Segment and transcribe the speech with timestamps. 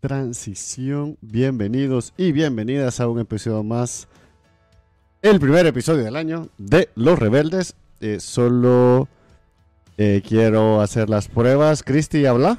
[0.00, 1.16] transición.
[1.20, 4.08] Bienvenidos y bienvenidas a un episodio más.
[5.22, 7.74] El primer episodio del año de Los Rebeldes.
[8.00, 9.08] Eh, solo
[9.96, 11.82] eh, quiero hacer las pruebas.
[11.82, 12.58] Cristi, habla.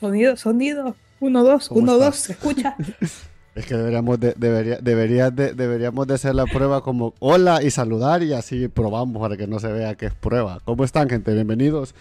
[0.00, 0.96] Sonido, sonido.
[1.20, 2.06] Uno, dos, ¿Cómo uno, estás?
[2.08, 2.16] dos.
[2.16, 2.76] ¿Se escucha?
[3.54, 7.70] Es que deberíamos de, debería, debería de- deberíamos de hacer la prueba como hola y
[7.70, 10.60] saludar y así probamos para que no se vea que es prueba.
[10.64, 11.34] ¿Cómo están, gente?
[11.34, 11.94] Bienvenidos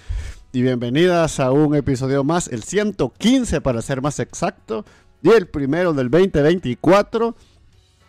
[0.53, 4.85] y bienvenidas a un episodio más, el 115 para ser más exacto,
[5.21, 7.35] y el primero del 2024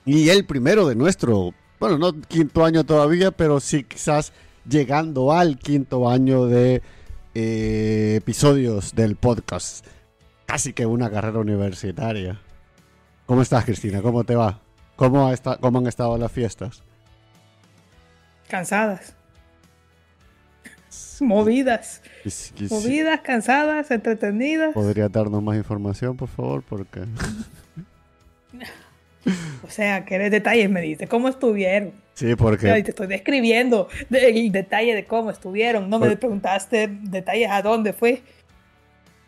[0.05, 4.33] y el primero de nuestro, bueno, no quinto año todavía, pero sí quizás
[4.69, 6.81] llegando al quinto año de
[7.35, 9.85] eh, episodios del podcast.
[10.47, 12.41] Casi que una carrera universitaria.
[13.33, 14.03] ¿Cómo estás, Cristina?
[14.03, 14.61] ¿Cómo te va?
[14.95, 16.83] ¿Cómo, ha esta- cómo han estado las fiestas?
[18.47, 19.15] Cansadas.
[21.23, 22.03] Movidas.
[22.69, 24.75] Movidas, cansadas, entretenidas.
[24.75, 26.63] ¿Podría darnos más información, por favor?
[26.63, 27.01] Porque
[29.67, 31.09] O sea, ¿qué detalles me dice?
[31.09, 31.95] ¿Cómo estuvieron?
[32.13, 35.89] sí, porque te estoy describiendo de- el detalle de cómo estuvieron.
[35.89, 38.23] No me Por- preguntaste detalles a dónde fue.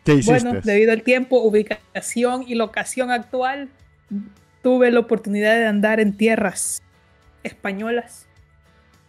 [0.03, 0.31] ¿qué hiciste?
[0.43, 3.71] Bueno, debido al tiempo, ubicación y locación actual,
[4.61, 6.81] tuve la oportunidad de andar en tierras
[7.43, 8.27] españolas.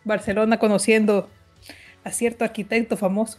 [0.05, 1.29] Barcelona conociendo
[2.05, 3.39] a cierto arquitecto famoso.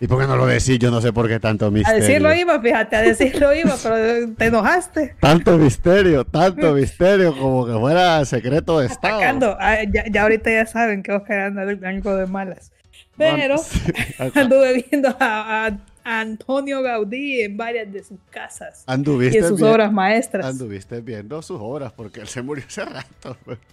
[0.00, 0.78] ¿Y por qué no lo decís?
[0.78, 2.00] Yo no sé por qué tanto A misterio.
[2.02, 5.14] decirlo iba, fíjate, a decirlo iba, pero te enojaste.
[5.20, 9.16] Tanto misterio, tanto misterio, como que fuera secreto de Estado.
[9.16, 9.56] Atacando.
[9.58, 12.70] Ah, ya, ya ahorita ya saben que Oscar anda algo de malas.
[13.16, 13.56] Pero
[14.34, 19.62] anduve viendo a, a- a Antonio Gaudí en varias de sus casas y en sus
[19.62, 20.44] obras maestras.
[20.46, 23.36] anduviste viendo sus obras, porque él se murió hace rato.
[23.44, 23.58] pues.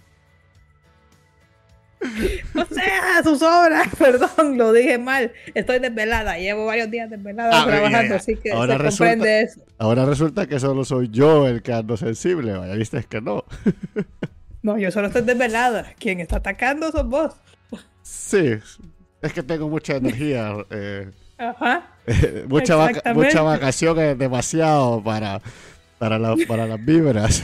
[2.54, 5.32] O sea, sus obras, perdón, lo dije mal.
[5.54, 9.60] Estoy desvelada, llevo varios días desvelada Ah, trabajando, así que Ahora se resulta- comprende eso.
[9.78, 13.44] Ahora resulta que solo soy yo el que ando sensible, vaya, viste que no.
[14.64, 15.92] No, yo solo estoy desvelada.
[15.98, 17.34] Quien está atacando sos vos.
[18.02, 18.54] Sí,
[19.20, 20.54] es que tengo mucha energía.
[20.70, 21.10] eh,
[21.48, 21.86] Ajá.
[22.48, 23.26] mucha, vaca- Exactamente.
[23.28, 25.40] mucha vacación es demasiado para,
[25.98, 27.42] para, la- para las vibras.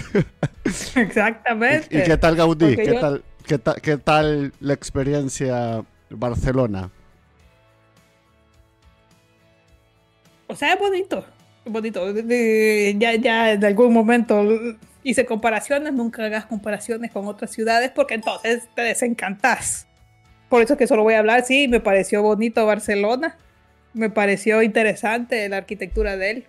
[0.96, 1.88] Exactamente.
[1.90, 2.76] ¿Y, y qué tal Gaudí?
[2.76, 6.90] ¿Qué, yo- tal, qué, tal, ¿Qué tal la experiencia Barcelona?
[10.46, 11.24] O sea, es bonito.
[11.64, 12.14] Es bonito.
[12.98, 14.44] Ya, ya en algún momento
[15.02, 15.92] hice comparaciones.
[15.92, 19.86] Nunca hagas comparaciones con otras ciudades porque entonces te desencantas.
[20.48, 21.44] Por eso es que solo voy a hablar.
[21.44, 23.36] Sí, me pareció bonito Barcelona.
[23.94, 26.44] Me pareció interesante la arquitectura de él.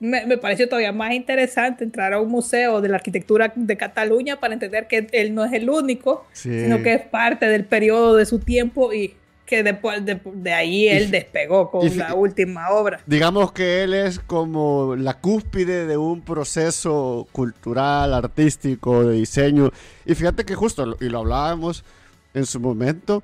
[0.00, 4.40] Me, me pareció todavía más interesante entrar a un museo de la arquitectura de Cataluña
[4.40, 6.62] para entender que él no es el único, Sí.
[6.62, 9.14] sino que es parte del periodo de su tiempo y
[9.44, 13.00] que después de, de ahí él Y- despegó con y la última obra.
[13.06, 19.70] Digamos que él es como la cúspide de un proceso cultural, artístico, de diseño.
[20.06, 21.84] Y fíjate que justo, y lo hablábamos
[22.32, 23.22] en su momento,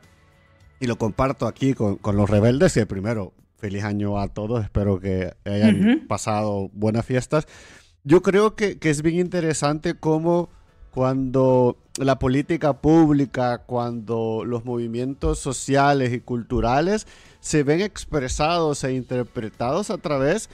[0.81, 3.33] y lo comparto aquí con, con los rebeldes, que primero,
[3.67, 6.07] feliz año a todos, espero que hayan Ujú.
[6.07, 7.47] pasado buenas fiestas.
[8.05, 10.49] Yo creo que, que es bien interesante cómo
[10.93, 17.07] cuando la política pública, cuando los movimientos sociales y culturales
[17.41, 20.49] se ven expresados e interpretados a través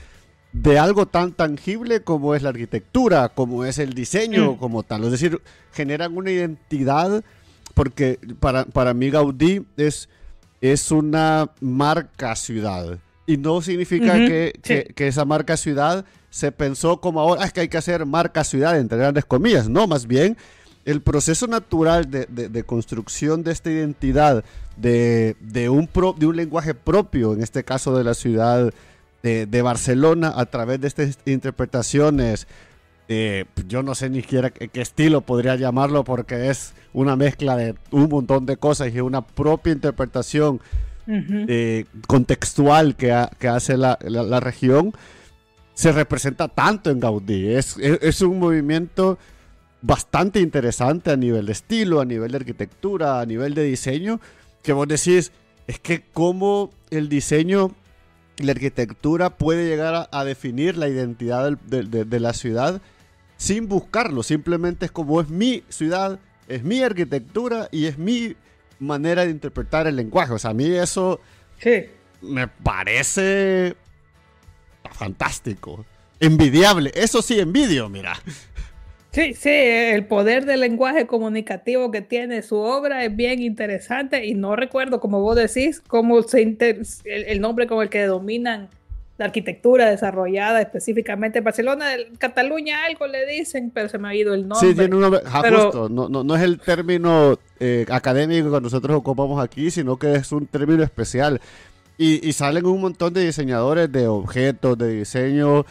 [0.55, 4.56] de algo tan tangible como es la arquitectura, como es el diseño, Mm.
[4.56, 5.05] como tal.
[5.05, 5.41] Es decir,
[5.73, 7.23] generan una identidad,
[7.75, 10.09] porque para, para mí Gaudí es,
[10.62, 12.99] es una marca ciudad.
[13.27, 14.95] Y no significa que, que- sí.
[14.95, 18.43] que esa marca ciudad se pensó como ahora, "Ah, es que hay que hacer marca
[18.45, 19.69] ciudad, entre grandes comillas.
[19.69, 20.37] No, más bien
[20.87, 24.43] el proceso natural de, de- de construcción de esta identidad,
[24.77, 28.73] de, de un pro- de un lenguaje propio, en este caso de la ciudad
[29.23, 32.47] de, de Barcelona, a través de estas interpretaciones,
[33.09, 37.57] eh, yo no sé ni siquiera qué, qué estilo podría llamarlo, porque es una mezcla
[37.57, 40.61] de un montón de cosas y una propia interpretación
[41.49, 44.93] eh, contextual que, ha- que hace la, la- la región
[45.75, 47.55] se representa tanto en Gaudí.
[47.55, 49.19] Es, es, es un movimiento
[49.81, 54.21] bastante interesante a nivel de estilo, a nivel de arquitectura, a nivel de diseño,
[54.62, 55.32] que vos decís,
[55.67, 57.73] es que cómo el diseño
[58.38, 62.81] la arquitectura puede llegar a, a definir la identidad del- de, de- de la ciudad
[63.43, 68.37] sin buscarlo, simplemente es como es mi ciudad, es mi arquitectura y es mi
[68.79, 70.33] manera de interpretar el lenguaje.
[70.33, 71.21] O sea, a mí eso
[71.59, 71.87] Sí.
[72.21, 73.75] me parece
[74.93, 75.85] fantástico.
[76.21, 76.93] Envidiable.
[76.94, 78.15] Eso sí, envidio, mira.
[79.11, 84.35] Sí, sí, el poder del lenguaje comunicativo que tiene su obra es bien interesante y
[84.35, 88.71] no recuerdo, como vos decís, cómo se inter- el, el nombre con el que dominan
[89.23, 91.87] la arquitectura desarrollada específicamente en Barcelona,
[92.19, 94.69] Cataluña algo le dicen, pero se me ha ido el nombre.
[94.69, 98.97] Sí, tiene un nombre, justo, no, no, no, es el término eh, académico que nosotros
[98.97, 101.41] ocupamos aquí, sino que es un término especial.
[101.99, 105.65] Y, y salen un montón de diseñadores de objetos, de diseño,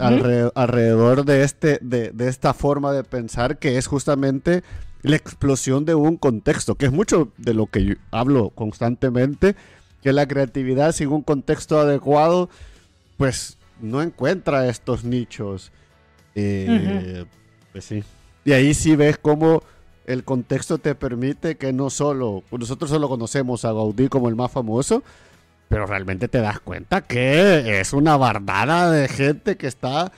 [0.00, 4.64] alrededor, de, este, de, de, esta forma de pensar que es justamente
[5.02, 9.54] la explosión de un contexto, que es mucho de lo que yo hablo constantemente,
[10.02, 12.50] que la creatividad sin un contexto adecuado,
[13.18, 15.70] pues no encuentra estos nichos.
[16.34, 17.26] Eh,
[17.72, 18.02] pues sí.
[18.46, 19.62] Y ahí sí ves cómo
[20.06, 24.50] el contexto te permite que no solo, nosotros solo conocemos a Gaudí como el más
[24.50, 25.02] famoso,
[25.68, 30.10] pero realmente te das cuenta que es una bardada de gente que está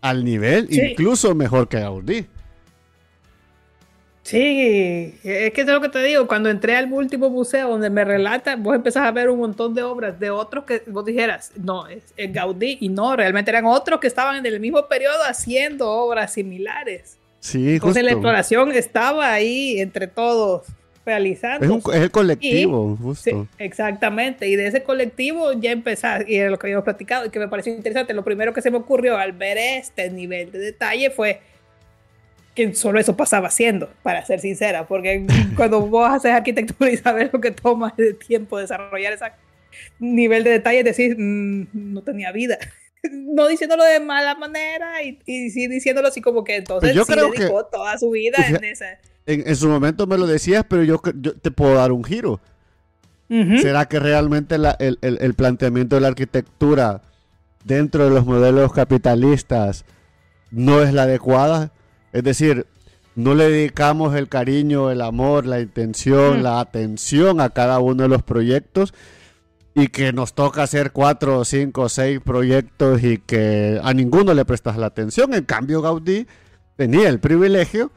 [0.00, 2.26] al nivel, incluso mejor que Gaudí.
[4.22, 8.04] Sí, es que es lo que te digo, cuando entré al último museo donde me
[8.04, 11.88] relata, vos empezás a ver un montón de obras de otros que vos dijeras, no,
[11.88, 16.32] es, Gaudí, y no, realmente eran otros que estaban en el mismo periodo haciendo obras
[16.34, 17.18] similares.
[17.40, 20.62] Sí, Entonces la exploración estaba ahí entre todos
[21.04, 21.82] realizando.
[21.92, 23.48] Es, el colectivo, justo.
[23.58, 27.40] exactamente, y de ese colectivo ya empezar, y de lo que habíamos platicado, y que
[27.40, 31.10] me pareció interesante, lo primero que se me ocurrió al ver este nivel de detalle
[31.10, 31.40] fue
[32.54, 35.26] que solo eso pasaba haciendo, para ser sincera, porque
[35.56, 39.24] cuando vos haces arquitectura y sabes lo que toma de tiempo desarrollar ese
[39.98, 42.58] nivel de detalle, decís, mm, no tenía vida.
[43.10, 47.32] No diciéndolo de mala manera y, y sí diciéndolo así como que entonces yo creo
[47.32, 51.50] dedicó toda su vida en ese en, su momento me lo decías, pero yo, te
[51.50, 52.40] puedo dar un giro.
[53.28, 57.00] ¿Será que realmente el, planteamiento de la arquitectura
[57.64, 59.86] dentro de los modelos capitalistas
[60.50, 61.72] no es la adecuada?
[62.12, 62.66] Es decir,
[63.14, 68.08] no le dedicamos el cariño, el amor, la intención, la atención a cada uno de
[68.08, 68.94] los proyectos
[69.74, 74.76] y que nos toca hacer cuatro, cinco, seis proyectos y que a ninguno le prestas
[74.76, 75.34] la atención.
[75.34, 76.26] En cambio, Gaudí
[76.76, 77.90] tenía el privilegio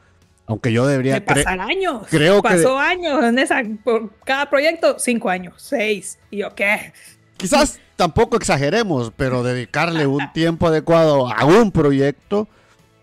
[0.46, 1.24] aunque yo debería...
[1.24, 2.06] pasar años.
[2.08, 3.62] Creo Pasó años en esa...
[3.82, 6.18] Por cada proyecto, cinco años, seis.
[6.30, 6.92] ¿Y yo qué?
[7.36, 12.48] Quizás tampoco exageremos, pero dedicarle un tiempo adecuado a un proyecto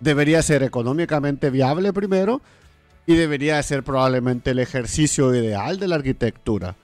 [0.03, 2.41] debería ser económicamente viable primero
[3.05, 6.75] y debería ser probablemente el ejercicio ideal de la arquitectura.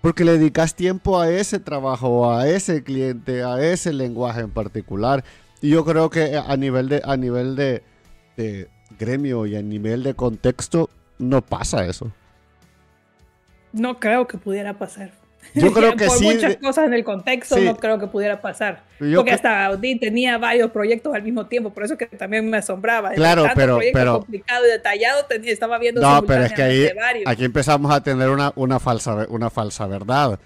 [0.00, 5.24] Porque le dedicas tiempo a ese trabajo, a ese cliente, a ese lenguaje en particular.
[5.60, 7.82] Y yo creo que a nivel de, a nivel de,
[8.98, 12.10] gremio y a nivel de contexto no pasa eso.
[13.72, 15.12] No creo que pudiera pasar.
[15.54, 16.24] Yo creo que Por sí.
[16.24, 18.82] muchas cosas en el contexto no creo que pudiera pasar.
[18.98, 23.10] Porque hasta Audi tenía varios proyectos al mismo tiempo, por eso que también me asombraba.
[23.10, 26.00] Claro, pero, pero complicado y detallado estaba viendo.
[26.00, 26.88] No, pero es que ahí
[27.26, 30.38] aquí empezamos a tener una, una falsa una falsa verdad.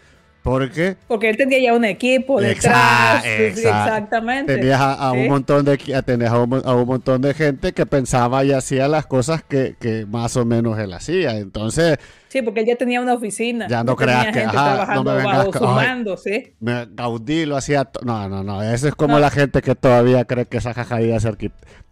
[0.47, 3.25] Porque, Porque él tenía ya un equipo detrás.
[3.27, 4.55] exactamente.
[4.55, 8.87] Tenías a, un montón de tenías a, un, montón de gente que pensaba y hacía
[8.87, 11.37] las cosas que, que, más o menos él hacía.
[11.39, 11.99] Entonces.
[12.29, 13.67] Sí, porque él ya tenía una oficina.
[13.67, 16.55] Ya no creas que ajá, no me vengas bajo ¿sí?
[16.61, 17.91] Gaudí lo hacía.
[18.05, 18.63] No, no, no.
[18.63, 21.29] Eso es como la gente que todavía cree que Zaha Hadid hace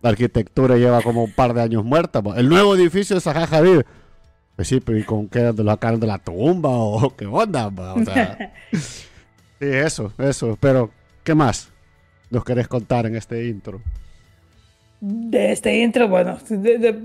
[0.01, 2.23] arquitectura y lleva como un par de años muerta.
[2.37, 3.81] El nuevo edificio de Hadid
[4.57, 5.41] pues sí, pero ¿y con qué?
[5.41, 7.69] ¿De lo sacaron de la tumba o qué onda?
[7.69, 9.07] O sea, sí,
[9.61, 10.57] eso, eso.
[10.61, 10.91] Pero,
[11.23, 11.71] ¿qué más
[12.31, 13.81] nos querés contar en este intro?
[15.01, 16.39] De este intro, bueno,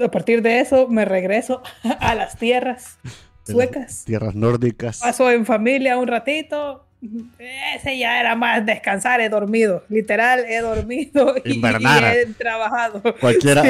[0.05, 1.61] a partir de eso me regreso
[1.99, 2.97] a las tierras
[3.43, 4.03] suecas.
[4.05, 4.99] Tierras nórdicas.
[4.99, 6.85] Paso en familia un ratito.
[7.75, 9.83] Ese ya era más descansar, he dormido.
[9.89, 13.01] Literal, he dormido y, he trabajado.
[13.19, 13.63] Cualquiera,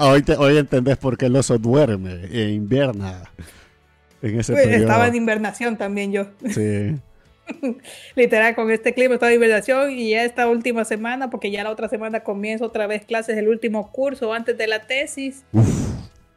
[0.00, 3.30] hoy, hoy entendés por qué el oso duerme e invierna
[4.22, 4.82] en ese periodo.
[4.82, 6.26] Estaba en invernación también yo.
[6.48, 6.96] Sí.
[8.14, 11.70] Literal, con este clima estaba en invernación y ya esta última semana, porque ya la
[11.70, 15.44] otra semana comienzo otra vez clases del último curso antes de la tesis.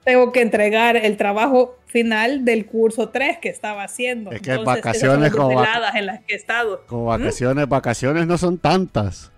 [0.03, 4.31] Tengo que entregar el trabajo final del curso 3 que estaba haciendo.
[4.31, 6.83] Es que vacaciones como, en las que he estado.
[6.87, 9.31] como vacaciones, vacaciones no son tantas.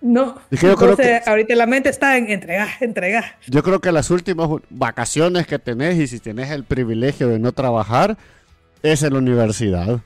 [0.00, 3.36] No, yo creo que, ahorita la mente está en entregar, entregar.
[3.48, 7.52] Yo creo que las últimas vacaciones que tenés y si tenés el privilegio de no
[7.52, 8.16] trabajar
[8.82, 10.00] es en la universidad.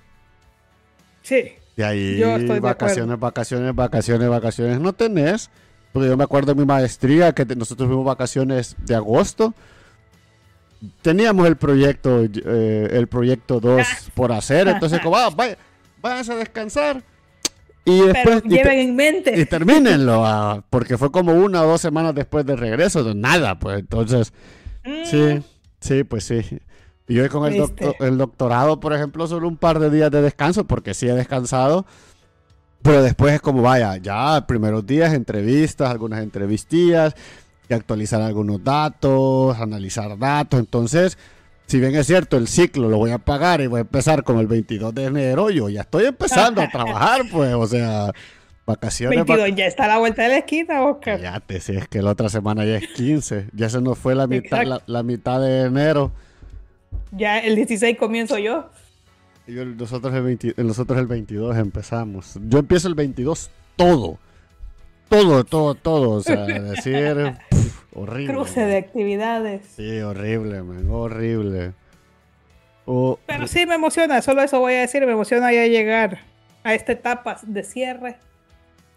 [1.22, 1.52] Sí.
[1.76, 2.22] De ahí
[2.60, 5.50] vacaciones, vacaciones, vacaciones, vacaciones no tenés.
[5.92, 9.52] Porque yo me acuerdo de mi maestría que nosotros tuvimos vacaciones de agosto.
[11.02, 14.68] Teníamos el proyecto, eh, el proyecto 2 por hacer.
[14.68, 15.28] Entonces, como, ah,
[16.00, 17.04] váyanse a descansar
[17.84, 19.38] y después, lleven en mente.
[19.38, 23.58] Y termínenlo, ah, porque fue como una o dos semanas después del regreso, de nada,
[23.58, 24.32] pues entonces,
[25.04, 25.42] sí, mm.
[25.80, 26.42] sí, pues sí.
[27.08, 27.64] Y yo con el,
[28.00, 31.84] el doctorado, por ejemplo, solo un par de días de descanso, porque sí he descansado,
[32.82, 37.14] Pero después es como, vaya, ya primeros días, entrevistas, algunas entrevistillas,
[37.68, 40.60] y actualizar algunos datos, analizar datos.
[40.60, 41.18] Entonces,
[41.72, 44.38] si bien es cierto, el ciclo lo voy a pagar y voy a empezar con
[44.38, 48.12] el 22 de enero, yo ya estoy empezando a trabajar, pues, o sea,
[48.66, 49.24] vacaciones.
[49.24, 51.16] 22 ya está a la vuelta de la esquina, Oscar.
[51.16, 54.26] Cállate, si es que la otra semana ya es 15, ya se nos fue la
[54.26, 56.12] mitad, la, la mitad de enero.
[57.10, 58.68] Ya el 16 comienzo yo.
[59.46, 62.38] Nosotros, el 20 nosotros el 22 empezamos.
[62.48, 64.18] Yo empiezo el 22 todo.
[65.08, 66.10] Todo, todo, todo.
[66.10, 67.34] O sea, decir
[67.94, 68.32] horrible.
[68.34, 68.68] Cruce man.
[68.70, 69.66] de actividades.
[69.76, 71.72] Sí, horrible, man, horrible.
[73.26, 76.18] Pero sí me emociona, solo eso voy a decir, me emociona ya llegar
[76.64, 78.16] a esta etapa de cierre,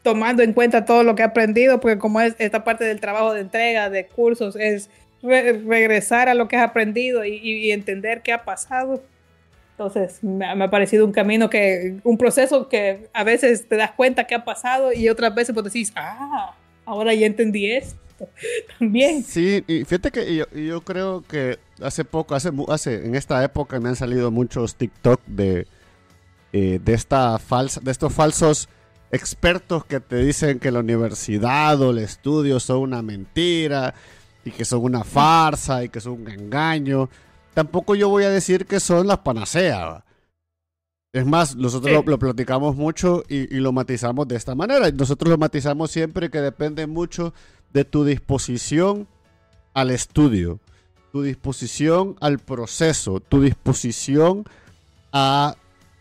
[0.01, 3.33] tomando en cuenta todo lo que he aprendido, porque como es esta parte del trabajo
[3.33, 4.89] de entrega, de cursos, es
[5.21, 9.03] re- regresar a lo que has aprendido y, y- y entender qué ha pasado.
[9.71, 13.75] Entonces, me ha, me ha parecido un camino que, un proceso que a veces te
[13.75, 17.99] das cuenta que ha pasado y otras veces pues decís, ah, ahora ya entendí esto.
[18.79, 19.23] También.
[19.23, 22.49] Sí, y fíjate que yo, yo creo que hace poco, hace,
[23.05, 25.67] en esta época me han salido muchos TikTok de,
[26.53, 28.69] eh, de, esta falsa, de estos falsos
[29.11, 33.93] expertos que te dicen que la universidad o el estudio son una mentira
[34.43, 37.09] y que son una farsa y que son un engaño.
[37.53, 40.03] Tampoco yo voy a decir que son las panaceas.
[41.13, 42.03] Es más, nosotros Sí.
[42.03, 44.91] lo, lo platicamos mucho y, y lo matizamos de esta manera.
[44.91, 47.33] Nosotros lo matizamos siempre que depende mucho
[47.75, 49.05] de tu disposición
[49.73, 50.61] al estudio,
[51.11, 54.45] tu disposición al proceso, tu disposición
[55.11, 55.57] a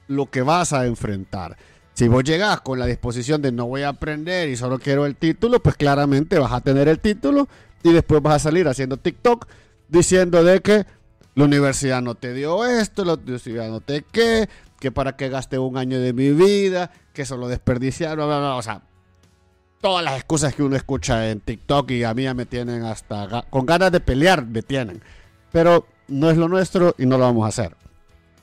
[0.07, 1.57] lo que vas a enfrentar.
[1.95, 5.17] Si vos llegás con la disposición de no voy a aprender y solo quiero el
[5.17, 7.49] título, pues claramente vas a tener el título
[7.83, 9.49] y después vas a salir haciendo TikTok
[9.89, 10.87] diciendo de que
[11.35, 15.59] la universidad no te dio esto, la universidad no te qué, que para qué gasté
[15.59, 18.55] un año de mi vida, que eso lo desperdiciaron, bla, bla, bla.
[18.55, 18.83] o sea,
[19.85, 23.45] todas las excusas que uno escucha en TikTok y a mí ya me tienen hasta
[23.51, 25.03] con ganas de pelear, me tienen.
[25.53, 27.77] Pero no es lo nuestro y no lo vamos a hacer.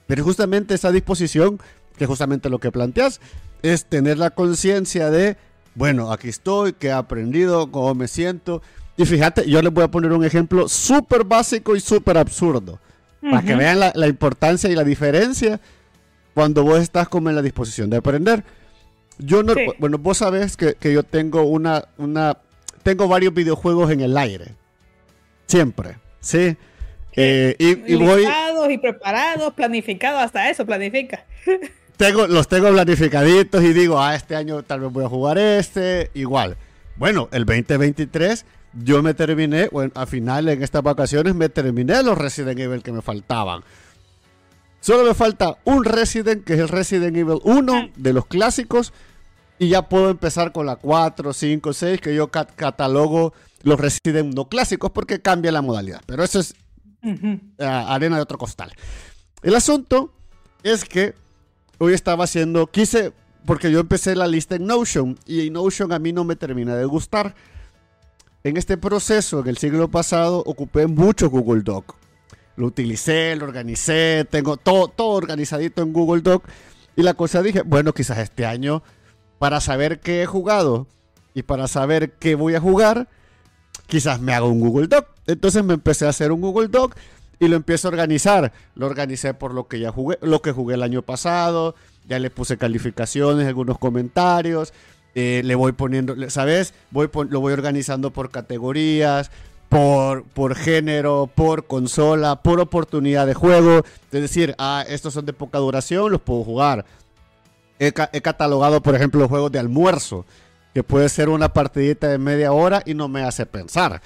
[0.05, 1.60] Pero justamente esa disposición,
[1.98, 3.21] que justamente lo que planteas,
[3.63, 5.36] es tener la conciencia de,
[5.74, 8.62] bueno, aquí estoy, qué he aprendido, cómo me siento.
[8.95, 12.77] Y fíjate, yo les voy a poner un ejemplo súper básico y súper absurdo.
[13.19, 15.60] Para que vean la, la importancia y la diferencia
[16.36, 18.43] cuando vos estás como en la disposición de aprender.
[19.18, 19.65] Yo no, Sí.
[19.77, 22.38] bueno, vos sabés que, que yo tengo una, una,
[22.84, 24.56] tengo varios videojuegos en el aire.
[25.48, 26.56] Siempre, ¿sí?
[27.15, 28.25] Eh, y, y voy,
[28.70, 31.25] y preparados, planificados, hasta eso planifica.
[31.98, 36.10] tengo, los tengo planificaditos y digo, ah, este año tal vez voy a jugar este,
[36.13, 36.58] igual.
[36.96, 42.18] Bueno, el 2023 yo me terminé, bueno, a final en estas vacaciones me terminé los
[42.18, 43.63] Resident Evil que me faltaban.
[44.81, 48.91] Solo me falta un Resident, que es el Resident Evil 1 de los clásicos,
[49.59, 54.33] y ya puedo empezar con la 4, 5, 6, que yo cat- catalogo los Resident
[54.33, 56.01] no clásicos porque cambia la modalidad.
[56.07, 56.55] Pero eso es
[57.03, 58.71] eh, arena de otro costal.
[59.43, 60.11] El asunto
[60.63, 61.13] es que
[61.77, 63.13] hoy estaba haciendo, quise,
[63.45, 66.75] porque yo empecé la lista en Notion y en Notion a mí no me termina
[66.75, 67.35] de gustar.
[68.43, 71.95] En este proceso, en el siglo pasado, ocupé mucho Google Doc.
[72.62, 76.44] Lo utilicé, lo organicé, tengo todo, todo organizadito en Google Doc.
[76.96, 78.84] Y la cosa dije, bueno, quizás este año,
[79.39, 80.86] para saber qué he jugado
[81.34, 83.08] y para saber qué voy a jugar,
[83.88, 85.08] quizás me haga un Google Doc.
[85.25, 86.96] Entonces me empecé a hacer un Google Doc
[87.39, 88.53] y lo empiezo a organizar.
[88.75, 91.74] Lo organicé por lo que ya jugué, lo que jugué el año pasado,
[92.08, 94.72] ya le puse calificaciones, algunos comentarios,
[95.15, 96.75] eh, le voy poniendo, ¿sabes?
[96.91, 99.32] Voy lo voy organizando por categorías,
[99.71, 103.85] por, por género, por consola, por oportunidad de juego.
[104.11, 106.83] Es decir, ah, estos son de poca duración, los puedo jugar.
[107.79, 110.25] He, ca- he catalogado, por ejemplo, juegos de almuerzo,
[110.73, 114.01] que puede ser una partidita de media hora y no me hace pensar.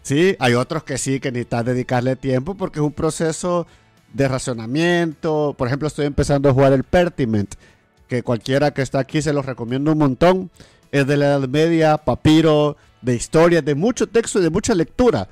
[0.00, 3.66] Sí, hay otros que sí, que necesitas dedicarle tiempo porque es un proceso
[4.14, 5.54] de razonamiento.
[5.58, 7.54] Por ejemplo, estoy empezando a jugar el Pertiment,
[8.08, 10.50] que cualquiera que está aquí se los recomiendo un montón.
[10.90, 15.28] Es de la Edad Media, papiro, de historia, de mucho texto y de mucha lectura.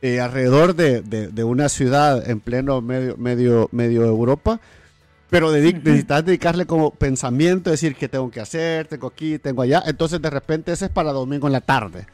[0.00, 4.60] eh, alrededor de, de- de una ciudad en pleno medio, medio, medio Europa.
[5.28, 5.56] Pero Ujú.
[5.56, 9.82] necesitas dedicarle como pensamiento, decir qué tengo que hacer, tengo aquí, tengo allá.
[9.86, 12.06] Entonces de repente ese es para domingo en la tarde.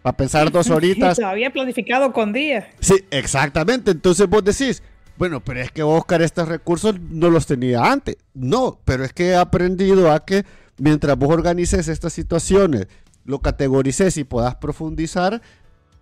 [0.00, 1.18] Para pensar dos horitas.
[1.18, 2.66] Y todavía planificado con días.
[2.78, 3.90] Sí, exactamente.
[3.90, 4.80] Entonces vos decís,
[5.16, 8.16] bueno, pero es que Oscar estos recursos no los tenía antes.
[8.32, 10.44] No, pero es que he aprendido a que
[10.78, 12.86] mientras vos organices estas situaciones,
[13.28, 15.42] lo categorices y puedas profundizar,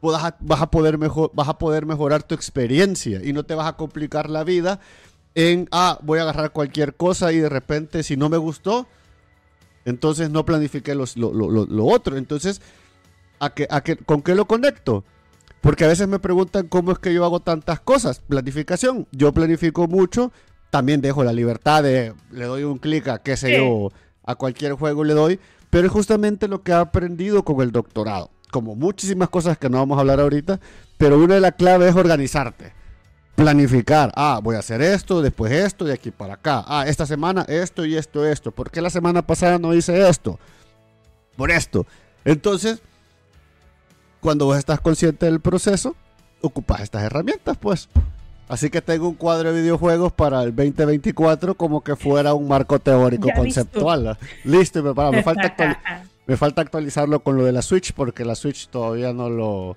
[0.00, 3.56] puedas a- vas, a poder mejor, vas a poder mejorar tu experiencia y no te
[3.56, 4.78] vas a complicar la vida
[5.35, 8.87] en, ah, voy a agarrar cualquier cosa y de repente si no me gustó,
[9.85, 11.04] Entonces no planifiqué lo,
[11.87, 12.16] otro.
[12.16, 12.61] Entonces,
[13.38, 15.04] ¿a qué, a qué, ¿con qué lo conecto?
[15.61, 18.21] Porque a veces me preguntan cómo es que yo hago tantas cosas.
[18.21, 19.06] Planificación.
[19.12, 20.33] Yo planifico mucho.
[20.71, 23.90] También dejo la libertad de, le doy un clic a qué sé yo,
[24.25, 25.40] a cualquier juego le doy.
[25.76, 28.30] Pero es justamente lo que he aprendido con el doctorado.
[28.50, 30.59] Como muchísimas cosas que no vamos a hablar ahorita.
[30.97, 32.73] Pero una de las claves es organizarte
[33.35, 34.11] planificar.
[34.16, 36.64] Ah, voy a hacer esto, después esto, de aquí para acá.
[36.66, 38.52] Ah, esta semana esto y esto, esto.
[38.52, 40.38] ¿Por qué la semana pasada no hice esto?
[41.37, 41.85] Por esto.
[42.25, 42.80] Entonces,
[44.23, 45.95] cuando vos estás consciente del proceso,
[46.40, 47.90] ocupas estas herramientas, pues.
[48.49, 52.79] Así que tengo un cuadro de videojuegos para el 2024 como que fuera un marco
[52.79, 54.17] teórico conceptual.
[54.45, 55.55] Listo, me, me, falta
[56.26, 59.76] me falta actualizarlo con lo de la Switch porque la Switch todavía no lo,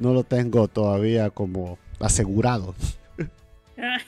[0.00, 2.74] no lo tengo todavía como asegurado.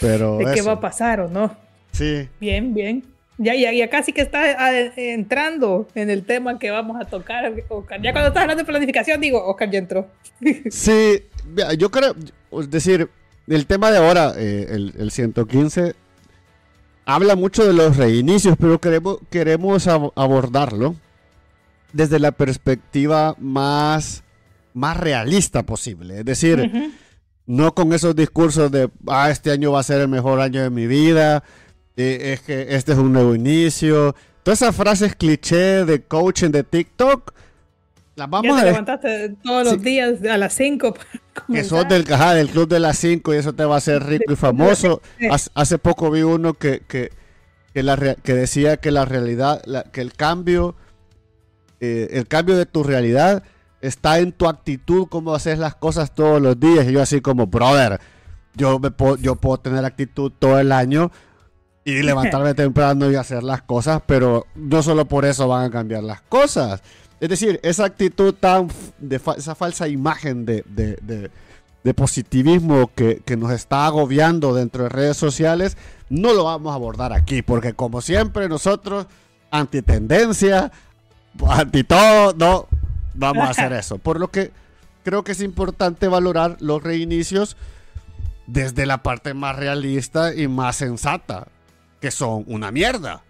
[0.00, 1.56] Pero ¿De qué va a pasar o no?
[1.90, 2.28] Sí.
[2.40, 3.11] Bien, bien.
[3.38, 7.52] Ya, ya, ya casi que está ah, entrando en el tema que vamos a tocar,
[7.68, 8.00] Oscar.
[8.02, 10.08] Ya cuando estás hablando de planificación, digo, Oscar ya entró.
[10.70, 11.24] Sí,
[11.78, 12.14] yo creo,
[12.52, 13.08] es decir,
[13.46, 15.94] el tema de ahora, eh, el, el, 115,
[17.04, 20.94] habla mucho de los reinicios, pero queremos, queremos abordarlo
[21.92, 24.22] desde la perspectiva más
[24.74, 26.20] más realista posible.
[26.20, 26.92] Es decir,
[27.46, 30.70] no con esos discursos de, ah, este año va a ser el mejor año de
[30.70, 31.42] mi vida,
[31.96, 34.14] es que este es un nuevo inicio.
[34.42, 37.32] Todas esas frases cliché de coaching de TikTok,
[38.14, 38.64] las vamos a...
[38.64, 40.94] levantaste todos los días a las 5.
[41.52, 44.32] Que sos del, del club de las 5 y eso te va a hacer rico
[44.32, 45.00] y famoso.
[45.54, 47.10] Hace, poco vi uno que, que,
[47.82, 50.74] la, que decía que la realidad, que el cambio,
[51.80, 53.44] eh, el cambio de tu realidad
[53.80, 56.86] está en tu actitud, cómo haces las cosas todos los días.
[56.86, 57.98] Y yo así como, brother,
[58.54, 61.10] yo, me puedo, yo puedo tener actitud todo el año
[61.84, 66.02] y levantarme temprano y hacer las cosas, pero no solo por eso van a cambiar
[66.02, 66.82] las cosas.
[67.20, 73.52] Es decir, esa actitud tan, de esa falsa imagen de, de, positivismo que, que, nos
[73.52, 75.76] está agobiando dentro de redes sociales,
[76.08, 79.06] no lo vamos a abordar aquí, porque como siempre nosotros,
[79.50, 80.72] antitendencia,
[81.48, 82.66] anti todo, no,
[83.14, 83.98] vamos a hacer eso.
[83.98, 84.50] Por lo que
[85.04, 87.56] creo que es importante valorar los reinicios
[88.46, 91.48] desde la parte más realista y más sensata,
[92.02, 93.22] que son una mierda.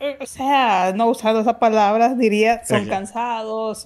[0.00, 3.84] Eh, o sea, no usando esas palabras, diría, son cansados,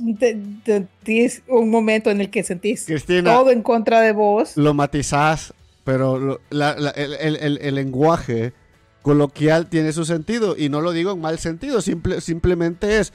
[0.64, 2.86] sentís un momento en el que sentís
[3.24, 4.56] todo en contra de vos.
[4.56, 8.52] Lo matizás, pero el, lenguaje
[9.02, 13.12] coloquial tiene su sentido, y no lo digo en mal sentido, simple, simplemente es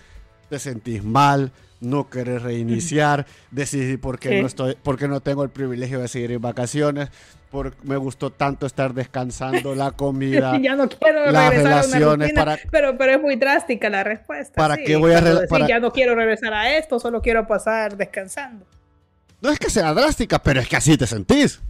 [0.50, 5.50] te sentís mal, no querés reiniciar, decís por qué, no estoy, porque no tengo el
[5.50, 7.10] privilegio de seguir en vacaciones,
[7.54, 12.98] porque me gustó tanto estar descansando, la comida, ya no quiero las relaciones, para, pero,
[12.98, 14.56] pero es muy drástica la respuesta.
[14.56, 18.66] ¿Para qué voy a decir, ya no quiero regresar a esto, solo quiero pasar descansando?
[19.40, 21.62] No es que sea drástica, pero es que así te sentís.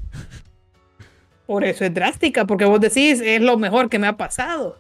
[1.46, 4.80] Por eso es drástica, porque vos decís, es lo mejor que me ha pasado.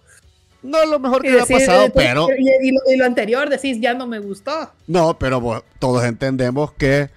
[0.61, 2.29] No es lo mejor que me ha pasado, pero...
[2.61, 4.71] Y, lo, anterior decís, ya no me gustó.
[4.87, 7.09] No, pero todos entendemos que,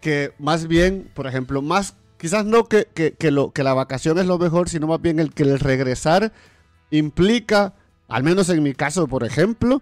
[0.00, 4.26] que más bien, por ejemplo, más, quizás no que, que, lo, que la vacación es
[4.26, 6.32] lo mejor, sino más bien el que el regresar
[6.90, 7.74] implica,
[8.08, 9.80] al menos en mi caso, por ejemplo,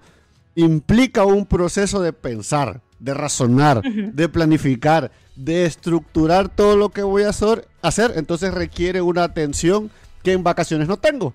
[0.55, 7.25] implica un proceso de pensar, de razonar, de planificar, de estructurar todo lo que voy
[7.25, 8.13] a hacer.
[8.17, 9.91] Entonces requiere una atención
[10.23, 11.35] que en vacaciones no tengo.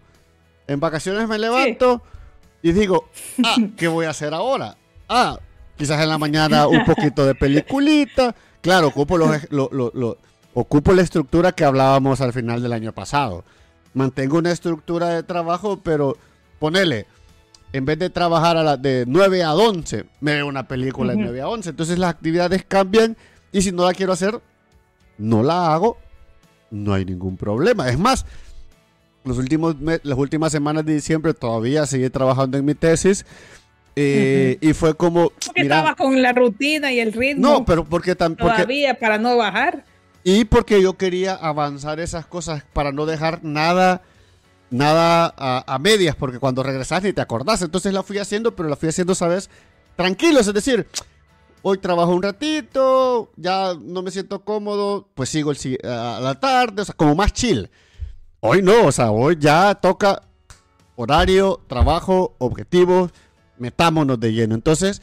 [0.68, 2.02] En vacaciones me levanto
[2.62, 3.10] y digo,
[3.44, 4.78] ah, ¿qué voy a hacer ahora?
[5.08, 5.40] Ah,
[5.78, 8.36] quizás en la mañana un poquito de peliculita.
[8.62, 9.18] Claro, ocupo,
[10.54, 13.44] ocupo la estructura que hablábamos al final del año pasado.
[13.94, 16.18] Mantengo una estructura de trabajo, pero
[16.60, 17.06] ponele,
[17.74, 21.20] en vez de trabajar a la de 9 a 11, me veo una película de
[21.20, 21.70] 9 a 11.
[21.70, 23.18] Entonces las actividades cambian
[23.52, 24.40] y si no la quiero hacer,
[25.18, 25.98] no la hago,
[26.70, 27.90] no hay ningún problema.
[27.90, 28.26] Es más,
[29.24, 33.26] los últimos las últimas semanas de diciembre todavía seguí trabajando en mi tesis.
[33.96, 35.32] Eh, y fue como.
[35.46, 37.42] Porque estaba con la rutina y el ritmo.
[37.42, 38.48] No, pero porque también.
[38.48, 39.84] Todavía para no bajar.
[40.24, 44.02] Y porque yo quería avanzar esas cosas para no dejar nada.
[44.70, 47.62] Nada a, medias, porque cuando regresas ni te acordás.
[47.62, 49.50] Entonces la fui haciendo, pero la fui haciendo, ¿sabes?
[49.98, 50.88] Tranquilos, es decir,
[51.62, 56.84] hoy trabajo un ratito, ya no me siento cómodo, pues sigo el, a la tarde,
[56.84, 57.70] o sea, como más chill.
[58.40, 60.24] Hoy no, o sea, hoy ya toca
[60.96, 63.12] horario, trabajo, objetivos,
[63.58, 64.56] metámonos de lleno.
[64.56, 65.02] Entonces,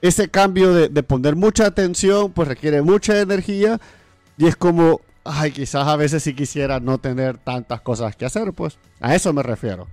[0.00, 3.80] ese cambio de, poner mucha atención, pues requiere mucha energía
[4.36, 8.52] y es como, ay, quizás a veces sí quisiera no tener tantas cosas que hacer,
[8.52, 9.86] pues a eso me refiero.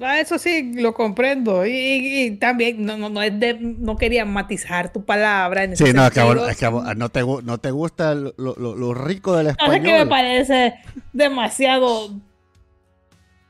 [0.00, 1.64] Ah, eso sí, lo comprendo.
[1.64, 5.62] Y, también no, no, no, es de, no quería matizar tu palabra.
[5.62, 6.20] En ese Sí, no, es que,
[6.50, 9.84] es que no, te, no te gusta lo, lo- lo rico del No, es español.
[9.84, 10.74] que me parece
[11.12, 12.10] demasiado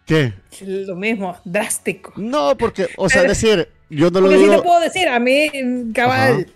[0.04, 0.34] ¿Qué?
[0.60, 2.12] lo mismo, drástico.
[2.16, 4.56] No, porque, o sea, decir, yo no lo Porque sí digo.
[4.56, 6.52] te puedo decir, a mí, mm, cabal,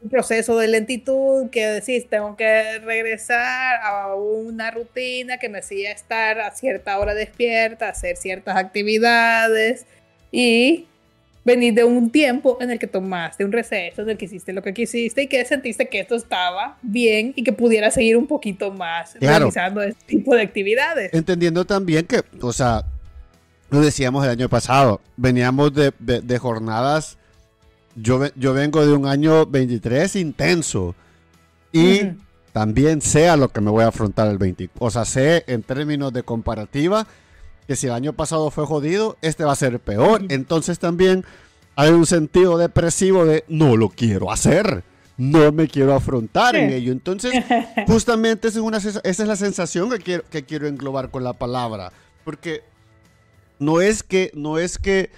[0.00, 5.92] un proceso de lentitud que decís, tengo que regresar a una rutina que me hacía
[5.92, 9.86] estar a cierta hora despierta, hacer ciertas actividades
[10.30, 10.86] y
[11.44, 14.62] venir de un tiempo en el que tomaste un receso, en el que hiciste lo
[14.62, 18.70] que quisiste y que sentiste que esto estaba bien y que pudiera seguir un poquito
[18.70, 19.38] más Claro.
[19.38, 21.12] realizando este tipo de actividades.
[21.14, 22.84] Entendiendo también que, o sea,
[23.70, 27.17] lo decíamos el año pasado, veníamos de, de- de jornadas,
[28.00, 30.94] yo, yo vengo de un año 23 intenso
[31.72, 32.00] y
[32.52, 34.70] también sé a lo que me voy a afrontar el 20.
[34.78, 37.06] O sea, sé en términos de comparativa
[37.66, 40.22] que si el año pasado fue jodido, este va a ser peor.
[40.30, 41.24] Entonces también
[41.76, 44.82] hay un sentido depresivo de no lo quiero hacer.
[45.18, 46.74] No me quiero afrontar en Sí.
[46.76, 46.92] ello.
[46.92, 47.32] Entonces,
[47.86, 51.32] justamente esa es, una, esa es la sensación que quiero, que quiero englobar con la
[51.32, 51.92] palabra.
[52.24, 52.62] Porque
[53.58, 55.10] no es que, no es que,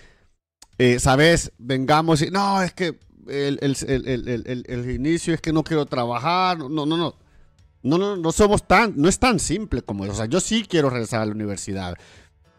[0.83, 4.09] eh, sabes, vengamos y, no, es que el, el-
[4.47, 6.57] el- el- inicio es que no quiero trabajar.
[6.59, 7.15] No, no, no.
[7.83, 10.13] No, no, no somos tan, no es tan simple como eso.
[10.15, 11.97] O sea, yo sí quiero regresar a la universidad.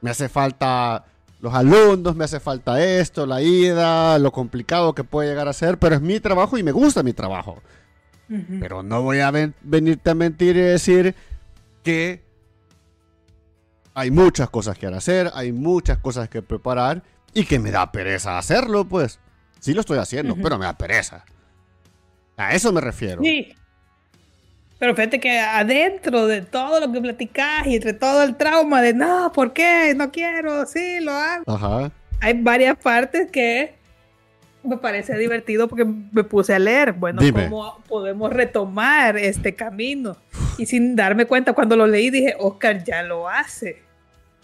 [0.02, 1.06] Me hace falta
[1.42, 5.80] los alumnos, me hace falta esto, la ida, lo complicado que puede llegar a ser,
[5.80, 7.62] pero es mi trabajo y me gusta mi trabajo.
[8.30, 8.60] Ujú.
[8.60, 11.16] Pero no voy a ven- venirte a mentir y decir
[11.84, 12.24] que
[13.94, 18.38] hay muchas cosas que hacer, hay muchas cosas que preparar y que me da pereza
[18.38, 19.20] hacerlo, pues.
[19.60, 20.42] Sí lo estoy haciendo, Ujú.
[20.44, 21.24] pero me da pereza.
[22.38, 23.22] A eso me refiero.
[23.22, 23.54] Sí.
[24.80, 28.94] Pero fíjate que adentro de todo lo que platicás y entre todo el trauma de
[28.96, 29.94] no, ¿por qué?
[29.96, 31.44] No quiero, sí, lo hago.
[31.46, 31.92] Ajá.
[32.20, 33.76] Hay varias partes que
[34.64, 37.44] me parece divertido porque me puse a leer, bueno, Dime.
[37.44, 40.18] cómo podemos retomar este camino.
[40.58, 43.84] Y sin darme cuenta, cuando lo leí dije, Oscar ya lo hace.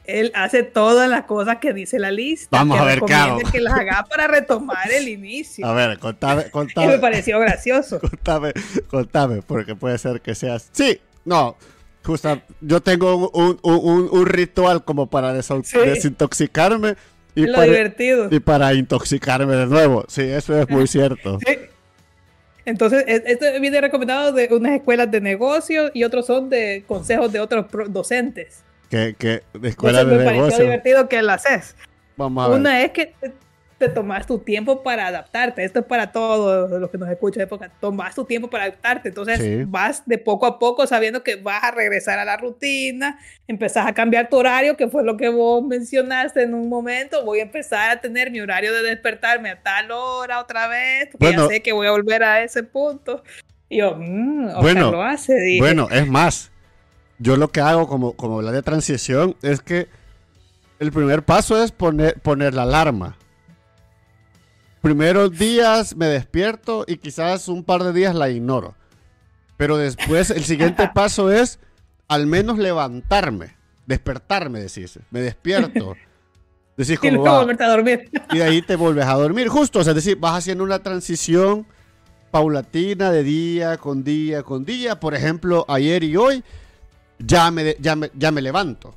[0.07, 2.47] Él hace todas las cosas que dice la lista.
[2.51, 3.39] Vamos que a ver hago.
[3.51, 5.65] que las haga para retomar el inicio.
[5.67, 7.99] A ver, contame, Y me contame, pareció gracioso.
[8.01, 8.53] contame,
[8.89, 10.69] contame, porque puede ser que seas.
[10.71, 11.55] Sí, no.
[12.05, 15.53] Justa, yo tengo un, un- un- un ritual como para Sí.
[15.73, 16.95] desintoxicarme
[17.35, 18.27] y lo para, divertido.
[18.31, 20.05] y para intoxicarme de nuevo.
[20.07, 21.37] Sí, eso es muy cierto.
[21.45, 21.53] Sí.
[22.65, 27.31] Entonces, e- esto viene recomendado de unas escuelas de negocios y otros son de consejos
[27.31, 28.63] de otros docentes.
[28.89, 30.63] Que, que de escuela Entonces, de me pareció negocio.
[30.63, 31.75] divertido que lo haces.
[32.15, 32.59] Vamos a ver.
[32.59, 33.33] Una es que te,
[33.77, 35.63] te tomas tu tiempo para adaptarte.
[35.63, 37.69] Esto es para todos los que nos escuchan de época.
[37.79, 39.09] Tomas tu tiempo para adaptarte.
[39.09, 39.63] Entonces Sí.
[39.67, 43.19] vas de poco a poco sabiendo que vas a regresar a la rutina.
[43.47, 47.23] Empezás a cambiar tu horario, que fue lo que vos mencionaste en un momento.
[47.25, 51.25] Voy a empezar a tener mi horario de despertarme a tal hora otra vez, porque
[51.27, 51.43] Bueno.
[51.43, 53.21] ya sé que voy a volver a ese punto.
[53.69, 55.35] Y yo, mmm, Bueno, lo hace.
[55.35, 55.59] dije.
[55.59, 56.51] Bueno, es más,
[57.19, 59.87] yo lo que hago como, como la de transición es que
[60.79, 63.17] el primer paso es poner, poner la alarma.
[64.81, 68.75] Primeros días me despierto y quizás un par de días la ignoro.
[69.57, 71.59] Pero después el siguiente paso es
[72.07, 74.99] al menos levantarme, despertarme, decís.
[75.09, 75.95] Me despierto.
[76.77, 77.39] Decís cómo va.
[77.39, 78.09] volverte a dormir.
[78.31, 79.79] Y de ahí te vuelves a dormir, justo.
[79.79, 81.65] O sea, es decir, vas haciendo una transición
[82.29, 84.99] paulatina de día con día con día.
[84.99, 86.43] Por ejemplo, ayer y hoy
[87.19, 88.95] ya me, ya me, ya me levanto.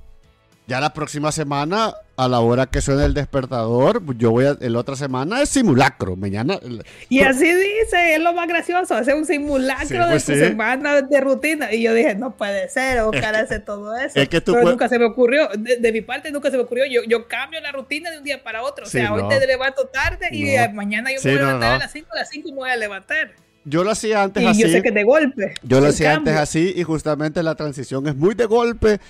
[0.66, 4.56] Ya la próxima semana, a la hora que suene el despertador, yo voy a.
[4.60, 6.14] La otra semana es simulacro.
[6.14, 6.60] Mañana.
[7.08, 10.38] Y así dice, es lo más gracioso, hacer un simulacro Sí, de pues tu sí.
[10.38, 11.72] semana de rutina.
[11.72, 14.20] Y yo dije, no puede ser, Oscar Es hace todo eso.
[14.20, 16.62] es que tú Pero nunca se me ocurrió, de, de mi parte nunca se me
[16.62, 16.84] ocurrió.
[16.86, 18.84] Yo, yo cambio la rutina de un día para otro.
[18.84, 19.28] O Sí, sea, hoy no.
[19.28, 20.72] te levanto tarde y No.
[20.74, 21.74] mañana yo me voy a levantar no.
[21.74, 23.32] a las 5, a las 5 me voy a levantar.
[23.64, 24.60] Yo lo hacía antes Y así.
[24.62, 25.54] yo sé que de golpe.
[25.62, 26.42] Yo lo hacía antes cambio.
[26.42, 29.00] así y justamente la transición es muy de golpe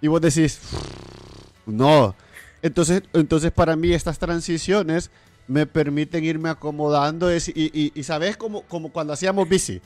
[0.00, 0.60] y vos decís,
[1.66, 2.14] no.
[2.62, 5.10] Entonces, entonces para mí estas transiciones
[5.48, 9.80] me permiten irme acomodando es- y, y- y sabes como, como cuando hacíamos bici,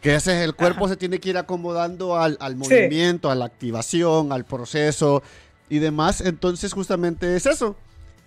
[0.00, 0.94] que ese es el cuerpo Ajá.
[0.94, 2.58] se tiene que ir acomodando al, al Sí.
[2.58, 5.22] movimiento, a la activación, al proceso
[5.68, 6.20] y demás.
[6.20, 7.76] Entonces justamente es eso.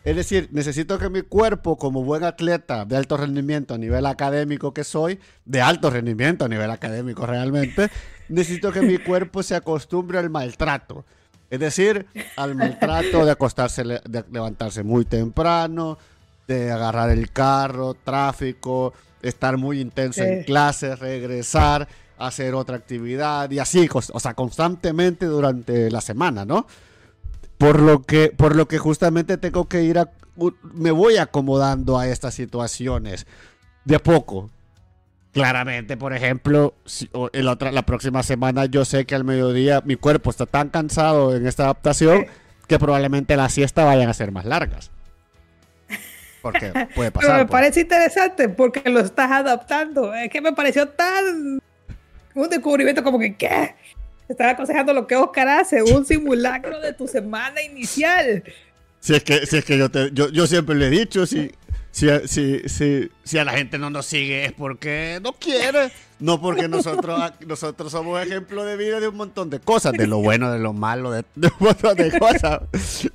[0.03, 4.73] Es decir, necesito que mi cuerpo, como buen atleta de alto rendimiento a nivel académico
[4.73, 7.89] que soy, de alto rendimiento a nivel académico realmente,
[8.29, 11.05] necesito que mi cuerpo se acostumbre al maltrato.
[11.49, 12.05] Es decir,
[12.38, 15.97] al maltrato de acostarse, de levantarse muy temprano,
[16.47, 23.59] de agarrar el carro, tráfico, estar muy intenso en clases, regresar, hacer otra actividad y
[23.59, 26.67] así, o sea, constantemente durante la semana, ¿no?
[27.59, 30.09] Por lo que, por lo que justamente tengo que ir a,
[30.63, 33.27] me voy acomodando a estas situaciones
[33.83, 34.49] de a poco.
[35.33, 39.97] Claramente, por ejemplo, si, la, otra, la próxima semana yo sé que al mediodía mi
[39.97, 42.25] cuerpo está tan cansado en esta adaptación
[42.67, 44.89] que probablemente las siestas vayan a ser más largas.
[46.41, 47.27] Porque puede pasar.
[47.27, 47.51] Pero me pues.
[47.51, 50.13] parece interesante porque lo estás adaptando.
[50.13, 51.59] Es que me pareció tan.
[52.35, 53.75] Un descubrimiento como que, ¿qué?
[54.29, 58.43] Estaba aconsejando lo que Oscar hace, un simulacro de tu semana inicial.
[58.99, 61.51] Si es que, si es que yo, te, yo, yo siempre le he dicho, si,
[61.89, 66.67] si, si, si, a la gente no nos sigue es porque no quiere, no porque
[66.67, 70.59] nosotros, nosotros somos ejemplo de vida de un montón de cosas, de lo bueno, de
[70.59, 72.61] lo malo, de, un montón de cosas.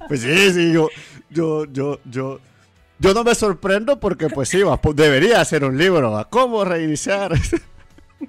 [0.09, 0.89] Pues sí, sí, yo,
[1.31, 2.41] yo, yo, yo,
[2.99, 4.63] yo no me sorprendo porque pues sí,
[4.95, 7.35] debería ser un libro, cómo reiniciar.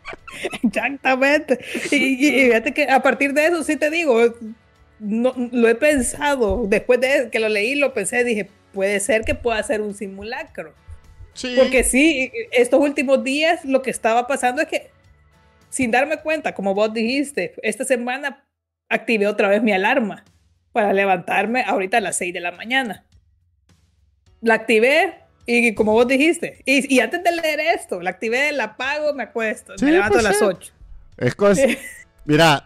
[0.63, 1.59] Exactamente.
[1.91, 4.19] Y, fíjate que a partir de eso sí te digo,
[4.99, 9.35] no, lo he pensado, después de que lo leí, lo pensé, dije, puede ser que
[9.35, 10.73] pueda ser un simulacro.
[11.57, 14.89] Porque sí, estos últimos días lo que estaba pasando es que,
[15.69, 18.45] sin darme cuenta, como vos dijiste, esta semana
[18.87, 20.23] activé otra vez mi alarma
[20.71, 23.05] para levantarme ahorita a las 6 de la mañana.
[24.41, 29.13] La activé y como vos dijiste, y, antes de leer esto, la activé, la apago,
[29.13, 30.73] me acuesto, me levanto a pues las 8.
[31.17, 31.61] Es cosa,
[32.25, 32.65] mira,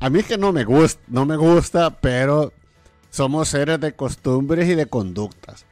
[0.00, 2.52] a mí es que no me gusta, no me gusta, pero
[3.10, 5.66] somos seres de costumbres y de conductas.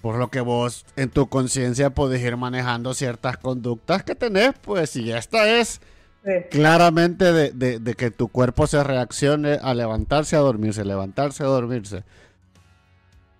[0.00, 4.90] Por lo que vos en tu conciencia podés ir manejando ciertas conductas que tenés, pues
[4.90, 5.80] si esta es
[6.50, 12.04] claramente de, que tu cuerpo se reaccione a levantarse, a dormirse, levantarse, a dormirse.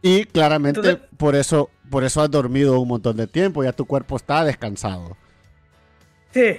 [0.04, 4.16] Y claramente por eso por eso has dormido un montón de tiempo, ya tu cuerpo
[4.16, 5.16] está descansado.
[6.30, 6.56] Sí.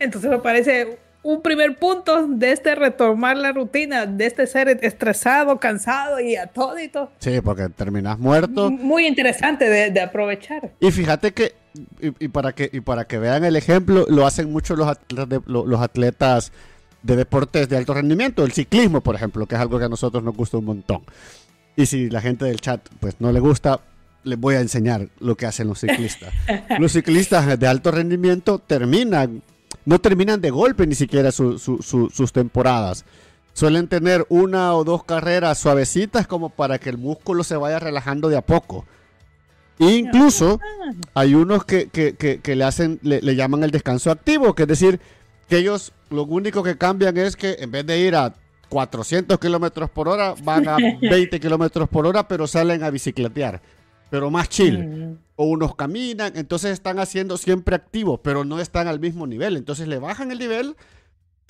[0.00, 5.60] Entonces me parece un primer punto de este retomar la rutina, de este ser estresado,
[5.60, 7.12] cansado y atódito.
[7.20, 8.68] Sí, porque terminas muerto.
[8.68, 10.72] Muy interesante de, aprovechar.
[10.80, 11.54] Y fíjate que,
[12.00, 15.40] y, para que, y para que vean el ejemplo, lo hacen mucho los atletas, de,
[15.46, 16.50] los atletas
[17.02, 20.24] de deportes de alto rendimiento, el ciclismo, por ejemplo, que es algo que a nosotros
[20.24, 21.02] nos gusta un montón.
[21.76, 23.80] Y si la gente del chat pues no le gusta,
[24.24, 26.32] les voy a enseñar lo que hacen los ciclistas.
[26.78, 29.42] los ciclistas de alto rendimiento terminan
[29.86, 33.04] no terminan de golpe ni siquiera sus temporadas.
[33.54, 38.28] Suelen tener una o dos carreras suavecitas como para que el músculo se vaya relajando
[38.28, 38.84] de a poco.
[39.78, 40.60] incluso
[41.14, 41.88] hay unos que,
[42.44, 45.00] le hacen, le, llaman el descanso activo, que es decir,
[45.48, 48.34] que ellos lo único que cambian es que en vez de ir a
[48.68, 53.60] 400 kilómetros por hora, van a 20 kilómetros por hora, pero salen a bicicletear
[54.10, 54.78] pero más chill.
[54.78, 55.18] Mm.
[55.36, 59.56] O unos caminan, entonces están haciendo siempre activos, pero no están al mismo nivel.
[59.56, 60.76] Entonces le bajan el nivel.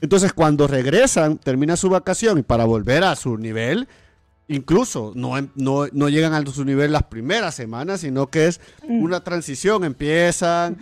[0.00, 3.86] Entonces cuando regresan, termina su vacación y para volver a su nivel,
[4.48, 8.60] incluso no, em, no, no llegan a su nivel las primeras semanas, sino que es
[8.86, 9.02] mm.
[9.02, 9.84] una transición.
[9.84, 10.78] Empiezan,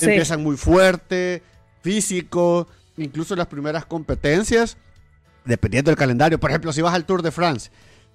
[0.00, 1.42] empiezan muy fuerte,
[1.80, 2.66] físico,
[2.96, 4.76] incluso las primeras competencias,
[5.46, 6.38] dependiendo del calendario.
[6.38, 7.70] Por ejemplo, si vas al Tour de France,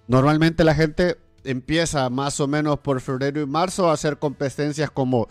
[0.08, 5.28] normalmente la gente empieza más o menos por febrero y marzo a hacer competencias como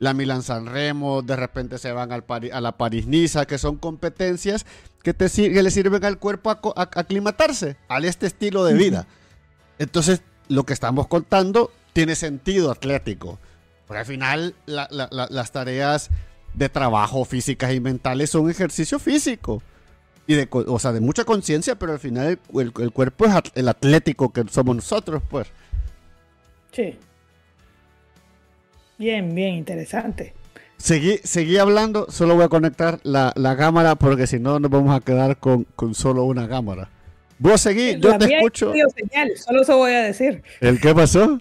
[0.00, 3.76] la Milan San Remo, de repente se van al a la París Niza, que son
[3.76, 4.66] competencias
[5.04, 9.06] que, te, le sirven al cuerpo a, aclimatarse a este estilo de vida.
[9.78, 13.38] Entonces, lo que estamos contando tiene sentido atlético.
[13.86, 16.10] Porque al final, las tareas
[16.54, 19.62] de trabajo físicas y mentales son ejercicio físico
[20.26, 24.32] y de, o sea, de mucha conciencia, pero al final el, cuerpo es el atlético
[24.32, 25.48] que somos nosotros, pues.
[26.70, 26.96] Sí.
[28.98, 30.34] Bien, bien, interesante.
[30.76, 35.00] Seguí, seguí hablando, solo voy a conectar la, cámara porque si no nos vamos a
[35.00, 36.88] quedar con, solo una cámara.
[37.38, 38.72] Vos seguí, yo te escucho.
[38.72, 40.42] Señal, solo eso voy a decir.
[40.60, 41.40] ¿El qué pasó?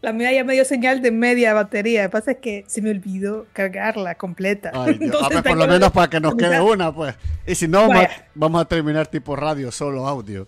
[0.00, 2.02] La mía ya me dio señal de media batería.
[2.02, 4.72] Lo que pasa es que se me olvidó cargarla completa.
[4.86, 7.14] Entonces, por lo menos para que nos quede una, pues.
[7.46, 7.88] Y si no,
[8.34, 10.46] vamos a, terminar tipo radio, solo audio.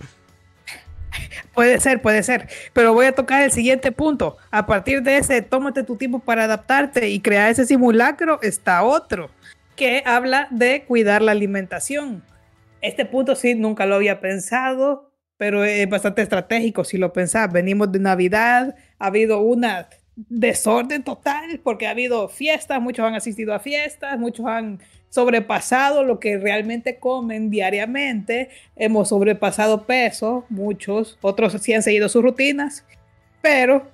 [1.55, 2.49] Puede ser, puede ser.
[2.73, 4.37] Pero voy a tocar el siguiente punto.
[4.51, 9.31] A partir de ese, tómate tu tiempo para adaptarte y crear ese simulacro, está otro
[9.81, 12.23] que habla de cuidar la alimentación.
[12.83, 15.10] Este punto sí, nunca lo había pensado
[15.41, 17.51] pero es bastante estratégico si lo pensás.
[17.51, 23.55] Venimos de Navidad, ha habido una desorden total porque ha habido fiestas, muchos han asistido
[23.55, 31.55] a fiestas, muchos han sobrepasado lo que realmente comen diariamente, hemos sobrepasado peso, muchos, otros
[31.63, 32.85] sí han seguido sus rutinas,
[33.41, 33.91] pero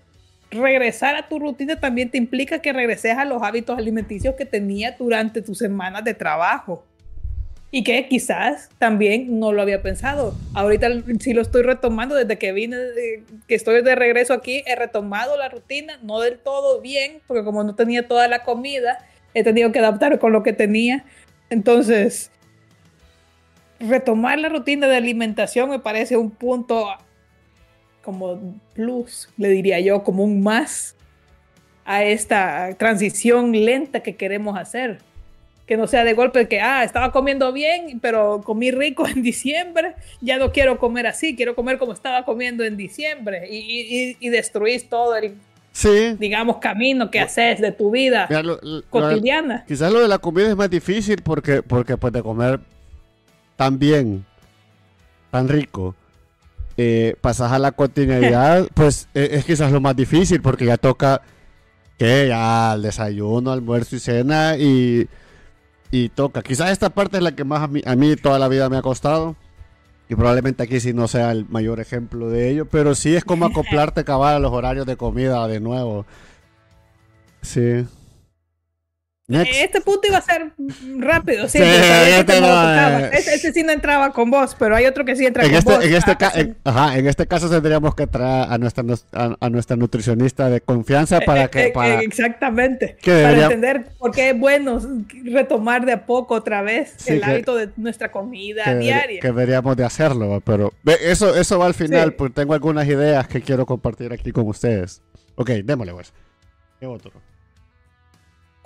[0.50, 4.98] regresar a tu rutina también te implica que regreses a los hábitos alimenticios que tenías
[4.98, 6.84] durante tus semanas de trabajo.
[7.76, 10.34] Y que quizás también no lo había pensado.
[10.54, 10.88] Ahorita
[11.20, 12.74] sí lo estoy retomando desde que vine,
[13.46, 17.62] que estoy de regreso aquí, he retomado la rutina, no del todo bien, porque como
[17.64, 21.04] no tenía toda la comida, he tenido que adaptar con lo que tenía.
[21.50, 22.30] Entonces,
[23.78, 26.88] retomar la rutina de alimentación me parece un punto
[28.00, 30.96] como plus, le diría yo, como un más
[31.84, 34.96] a esta transición lenta que queremos hacer
[35.66, 39.94] que no sea de golpe que, ah, estaba comiendo bien, pero comí rico en diciembre,
[40.20, 43.48] ya no quiero comer así, quiero comer como estaba comiendo en diciembre.
[43.50, 45.34] Y, y, destruís todo el,
[46.18, 48.28] digamos, camino que haces de tu vida
[48.90, 49.64] cotidiana.
[49.66, 52.60] quizás lo de la comida es más difícil porque, porque pues de comer
[53.56, 54.24] tan bien,
[55.32, 55.96] tan rico,
[56.76, 61.22] eh, pasas a la cotidianidad, pues e, es quizás lo más difícil porque ya toca
[61.98, 65.08] que ya el desayuno, almuerzo y cena y
[65.90, 66.42] y toca.
[66.42, 69.36] Quizás esta parte es la que más a mí, toda la vida me ha costado.
[70.08, 72.66] Y probablemente aquí sí no sea el mayor ejemplo de ello.
[72.66, 76.06] Pero sí es como acoplarte cabal a los horarios de comida de nuevo.
[77.42, 77.86] Sí.
[79.28, 80.52] Este punto iba a ser
[80.98, 81.58] rápido, sí.
[81.60, 85.48] este, no, este, sí no entraba con vos, pero hay otro que sí entra en
[85.48, 85.84] con este, vos.
[85.84, 90.60] En este, ajá, en este caso tendríamos que traer a nuestra, a, nuestra nutricionista de
[90.60, 91.66] confianza para eh, que...
[91.66, 92.98] Eh, para, exactamente.
[93.04, 94.80] para entender por qué es bueno
[95.24, 99.20] retomar de a poco otra vez el hábito de nuestra comida diaria.
[99.20, 103.40] Que deberíamos de hacerlo, pero eso, eso va al final, porque tengo algunas ideas que
[103.40, 105.02] quiero compartir aquí con ustedes.
[105.34, 106.12] Ok, démosle pues.
[106.78, 107.10] ¿Qué otro?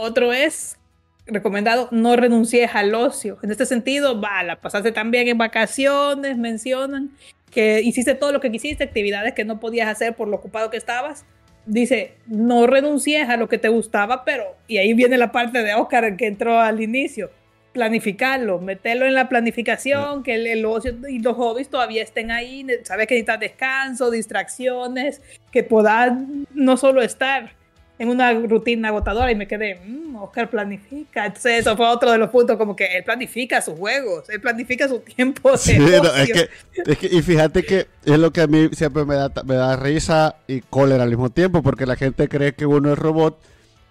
[0.02, 0.78] Otro es
[1.26, 3.36] recomendado no renuncies al ocio.
[3.42, 7.10] En este sentido, va, la pasaste también en vacaciones, mencionan
[7.50, 10.78] que hiciste todo lo que quisiste, actividades que no podías hacer por lo ocupado que
[10.78, 11.26] estabas.
[11.66, 15.74] Dice, no renuncies a lo que te gustaba, pero, y ahí viene la parte de
[15.74, 17.30] Oscar que entró al inicio,
[17.74, 23.06] planificarlo, meterlo en la planificación, que el, ocio y los hobbies todavía estén ahí, sabes
[23.06, 25.20] que necesitas descanso, distracciones,
[25.52, 26.12] que puedas
[26.54, 27.60] no solo estar
[28.00, 31.26] en una rutina agotadora y me quedé, mmm, Oscar planifica.
[31.26, 34.88] Entonces, eso fue otro de los puntos, como que él planifica sus juegos, él planifica
[34.88, 35.54] su tiempo.
[35.58, 36.48] Sí, es, que,
[36.86, 39.76] es que, y fíjate que es lo que a mí siempre me da, me da
[39.76, 43.38] risa y cólera al mismo tiempo, porque la gente cree que uno es robot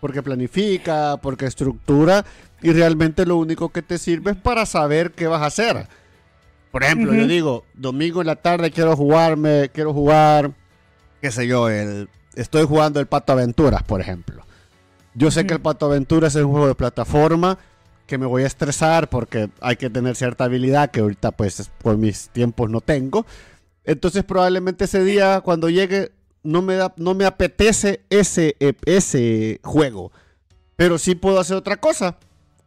[0.01, 2.25] porque planifica, porque estructura,
[2.63, 5.85] y realmente lo único que te sirve es para saber qué vas a hacer.
[6.71, 10.51] Por ejemplo, yo digo, domingo en la tarde quiero jugarme, quiero jugar,
[11.21, 14.43] qué sé yo, el estoy jugando el Pato Aventuras, por ejemplo.
[15.13, 17.57] Yo sé que el Pato Aventuras es un juego de plataforma
[18.05, 21.97] que me voy a estresar porque hay que tener cierta habilidad que ahorita pues por
[21.97, 23.25] mis tiempos no tengo.
[23.83, 26.11] Entonces probablemente ese día cuando llegue
[26.43, 30.11] no me, da, no me apetece ese, e, ese juego.
[30.75, 32.17] Pero sí puedo hacer otra cosa.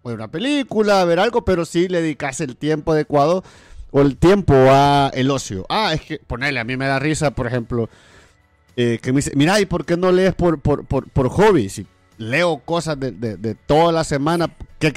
[0.05, 3.43] Ver una película, ver algo, pero sí le dedicarse el tiempo adecuado
[3.91, 5.65] o el tiempo a el ocio.
[5.69, 7.89] Ah, es que ponerle, a mí me da risa, por ejemplo,
[8.77, 11.69] eh, que me dice, mira, ¿y por qué no lees por, por, por, hobby?
[11.69, 14.93] Si leo cosas de, de, toda la semana, ¿qué,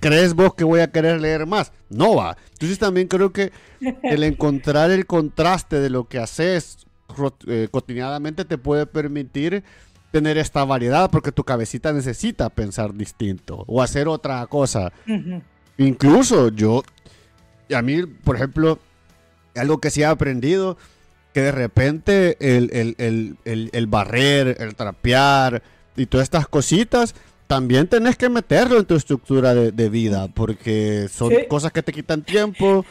[0.00, 1.72] crees vos que voy a querer leer más?
[1.88, 2.36] No va.
[2.52, 3.52] Entonces también creo que
[4.02, 6.86] el encontrar el contraste de lo que haces
[7.46, 9.62] eh, cotidianamente te puede permitir
[10.10, 14.92] tener esta variedad porque tu cabecita necesita pensar distinto o hacer otra cosa.
[15.76, 16.84] Incluso yo,
[17.74, 18.78] a mí, por ejemplo,
[19.56, 20.76] algo que sí he aprendido
[21.34, 25.62] que de repente el, barrer, el trapear
[25.96, 27.16] y todas estas cositas,
[27.48, 32.22] también tenés que meterlo en tu estructura de, vida, porque son cosas que te quitan
[32.22, 32.86] tiempo.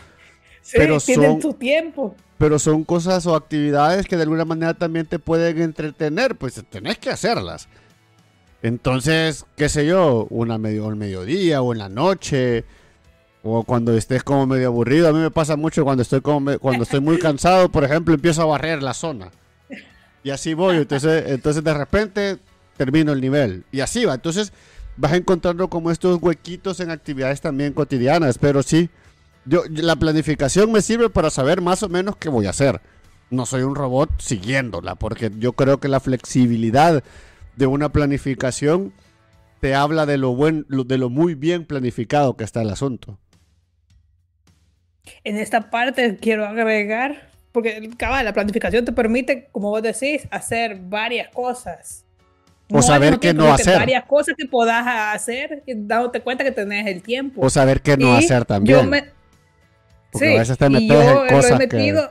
[0.73, 2.15] pero son, tu tiempo.
[2.37, 6.97] Pero son cosas o actividades que de alguna manera también te pueden entretener, pues tenés
[6.97, 7.69] que hacerlas.
[8.61, 12.65] Entonces, qué sé yo, una medio, al mediodía o en la noche,
[13.43, 15.09] o cuando estés como medio aburrido.
[15.09, 18.41] A mí me pasa mucho cuando estoy, como cuando estoy muy cansado, por ejemplo, empiezo
[18.41, 19.31] a barrer la zona.
[20.23, 20.77] Y así voy.
[20.77, 22.37] Entonces, entonces de repente
[22.77, 23.65] termino el nivel.
[23.71, 24.13] Y así va.
[24.13, 24.53] Entonces
[24.95, 28.37] vas encontrando como estos huequitos en actividades también cotidianas.
[28.37, 28.89] Pero sí,
[29.45, 32.81] yo, la planificación me sirve para saber más o menos qué voy a hacer.
[33.29, 37.03] No soy un robot siguiéndola, porque yo creo que la flexibilidad
[37.57, 38.93] de una planificación
[39.59, 43.17] te habla de lo, buen, de lo muy bien planificado que está el asunto.
[45.23, 51.29] En esta parte quiero agregar, porque la planificación te permite, como vos decís, hacer varias
[51.29, 52.05] cosas.
[52.71, 53.77] O saber qué no hacer.
[53.77, 57.41] Varias cosas que puedas hacer, dándote cuenta que tenés el tiempo.
[57.41, 58.89] O saber qué no hacer también.
[60.11, 62.09] Porque sí, a veces te metes en cosas que...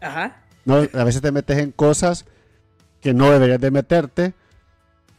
[0.00, 0.42] Ajá.
[0.64, 2.26] No, a veces te metes en cosas
[3.00, 4.34] que no deberías de meterte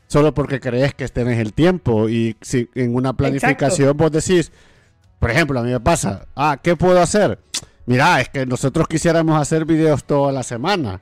[0.07, 2.09] solo porque crees que tenés el tiempo.
[2.09, 4.51] Y si en una planificación vos decís,
[5.22, 7.38] por ejemplo, a mí me pasa, ah, ¿qué puedo hacer?
[7.86, 10.99] Mira, es que nosotros quisiéramos hacer videos toda la semana.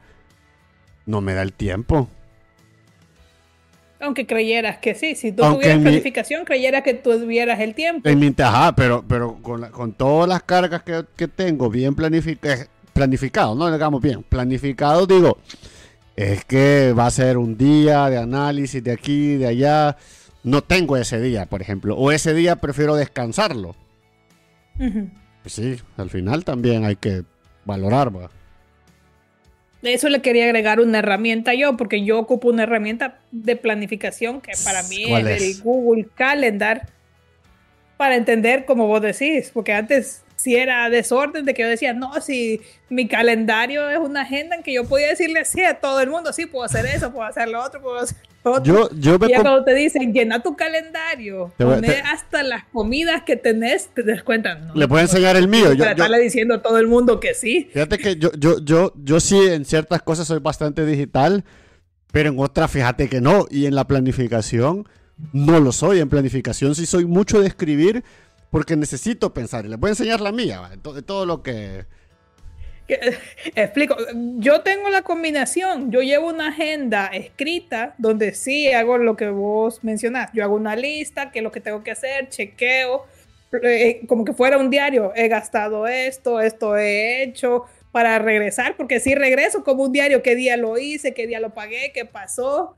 [1.05, 2.09] No me da el tiempo.
[4.01, 8.09] Aunque creyeras que sí, si tú tuvieras planificación, creyeras que tuvieras el tiempo.
[8.09, 13.71] En mi, ajá, pero, pero con, todas las cargas que, tengo bien planificadas, planificado, no
[13.71, 15.37] digamos bien, planificado, digo,
[16.17, 19.95] es que va a ser un día de análisis de aquí, de allá.
[20.43, 23.77] No tengo ese día, por ejemplo, o ese día prefiero descansarlo.
[25.41, 27.23] Pues sí, al final también hay que
[27.65, 28.29] valorar, ¿va?
[29.81, 34.41] De eso le quería agregar una herramienta yo, porque yo ocupo una herramienta de planificación
[34.41, 36.87] que para mí es, el Google Calendar,
[37.95, 42.19] para entender como vos decís, porque antes si era desorden de que yo decía, no,
[42.21, 46.09] si mi calendario es una agenda en que yo podía decirle sí a todo el
[46.09, 48.17] mundo, sí, puedo hacer eso, puedo hacer lo otro, puedo hacer
[48.63, 53.89] Yo, yo y cuando te dicen, llena tu calendario, poner hasta las comidas que tenés,
[53.93, 54.55] te des cuenta.
[54.55, 55.73] No, le puedo enseñar el mío.
[55.73, 57.69] Yo, estarle diciendo a todo el mundo que sí.
[57.73, 61.43] Fíjate que yo, yo, yo, yo sí en ciertas cosas soy bastante digital,
[62.11, 63.45] pero en otras fíjate que no.
[63.49, 64.87] Y en la planificación
[65.33, 65.99] no lo soy.
[65.99, 68.03] En planificación sí soy mucho de escribir,
[68.51, 69.65] porque necesito pensar.
[69.65, 71.85] Y les voy a enseñar la mía, de todo, lo que...
[73.55, 73.95] Explico,
[74.37, 79.83] yo tengo la combinación, yo llevo una agenda escrita donde sí hago lo que vos
[79.83, 83.05] mencionás, yo hago una lista, qué es lo que tengo que hacer, chequeo,
[83.63, 88.99] eh, como que fuera un diario, he gastado esto, esto he hecho para regresar, porque
[88.99, 92.75] si regreso como un diario, qué día lo hice, qué día lo pagué, qué pasó,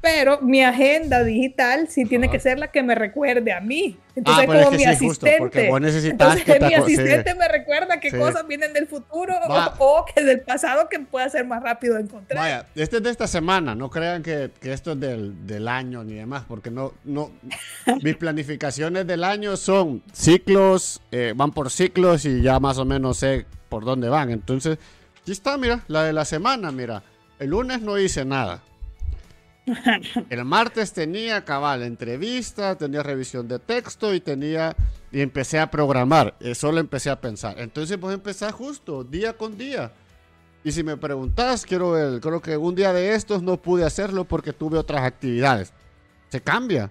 [0.00, 3.98] pero mi agenda digital sí tiene que ser la que me recuerde a mí.
[4.14, 5.68] Entonces, ah, como mi asistente.
[5.68, 9.34] Entonces, que mi asistente me recuerda qué cosas vienen del futuro
[9.78, 12.38] o, que del pasado que pueda ser más rápido de encontrar.
[12.38, 13.74] Vaya, este es de esta semana.
[13.74, 17.30] No crean que, que esto es del, del, año ni demás, porque no, no.
[18.02, 23.18] mis planificaciones del año son ciclos, eh, van por ciclos y ya más o menos
[23.18, 24.30] sé por dónde van.
[24.30, 24.78] Entonces,
[25.20, 27.02] aquí está, mira, la de la semana, mira.
[27.38, 28.62] El lunes no hice nada.
[30.30, 34.76] El martes tenía cabal entrevista, tenía revisión de texto y tenía
[35.10, 36.34] y empecé a programar.
[36.40, 37.58] Eso lo empecé a pensar.
[37.58, 39.92] Entonces pues empezar justo día con día.
[40.62, 44.24] Y si me preguntas, quiero ver, creo que un día de estos no pude hacerlo
[44.24, 45.72] porque tuve otras actividades.
[46.28, 46.90] Se cambia.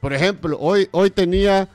[0.00, 1.68] Por ejemplo, hoy, hoy tenía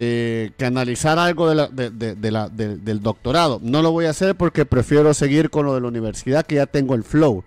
[0.00, 3.60] eh, que analizar algo del doctorado.
[3.62, 6.66] No lo voy a hacer porque prefiero seguir con lo de la universidad que ya
[6.66, 7.44] tengo el flow.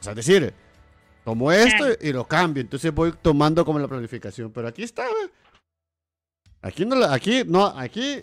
[0.00, 0.52] O sea, es decir,
[1.28, 2.62] Tomo esto y lo cambio.
[2.62, 4.50] Entonces voy tomando como la planificación.
[4.50, 5.04] Pero aquí está,
[6.62, 8.20] Aquí no, aquí no, aquí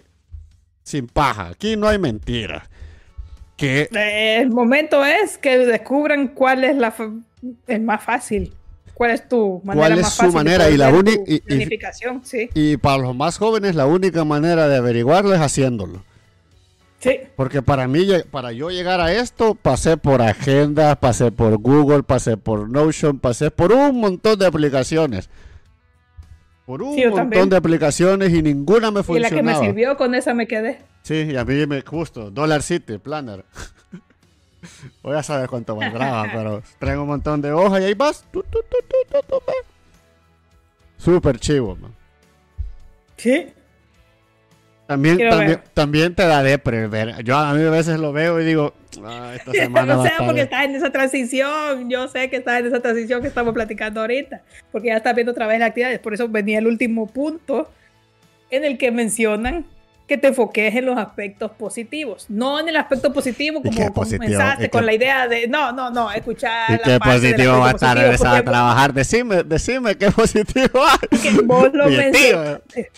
[0.81, 1.49] sin paja.
[1.49, 2.67] Aquí no hay mentira.
[3.57, 6.95] Que eh, el momento es que descubran cuál es la
[7.67, 8.51] es más fácil.
[8.95, 10.71] ¿Cuál es tu manera ¿Cuál es su manera?
[10.71, 12.49] Y la única planificación, sí.
[12.55, 16.03] Y para los más jóvenes, la única manera de averiguarlo es haciéndolo.
[17.35, 22.37] Porque para mí, para yo llegar a esto, pasé por Agenda, pasé por Google, pasé
[22.37, 25.29] por Notion, pasé por un montón de aplicaciones.
[26.65, 29.27] Por un montón de aplicaciones y ninguna me funcionaba.
[29.27, 30.81] Y la que me sirvió, con esa me quedé.
[31.03, 33.45] Sí, y a mí me justo, Dollar City, Planner.
[35.03, 38.25] Voy a saber cuánto valdrá, pero traigo un montón de hojas y ahí vas.
[40.97, 41.93] Súper chivo, man.
[43.17, 43.53] Sí.
[44.88, 47.23] También, también, también, te da depre ver.
[47.23, 48.73] Yo a mí a veces lo veo y digo,
[49.03, 49.95] ah, esta semana.
[49.95, 51.89] no sé, porque estás en esa transición.
[51.89, 54.41] Yo sé que estás en esa transición que estamos platicando ahorita.
[54.71, 55.99] Porque ya estás viendo otra vez las actividades.
[55.99, 57.69] Por eso venía el último punto
[58.51, 59.65] en el que mencionan
[60.07, 62.27] que te enfoques en los aspectos positivos.
[62.29, 65.47] No en el aspecto positivo como comenzaste con la idea de.
[65.47, 66.79] No, no, no, escuchar.
[66.79, 68.93] ¿Y qué positivo va a estar a trabajar?
[68.93, 71.39] Decime, decime qué positivo hay.
[71.43, 72.91] vos lo mencionaste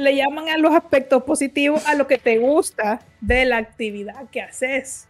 [0.00, 4.42] le llaman a los aspectos positivos a lo que te gusta de la actividad que
[4.42, 5.06] haces.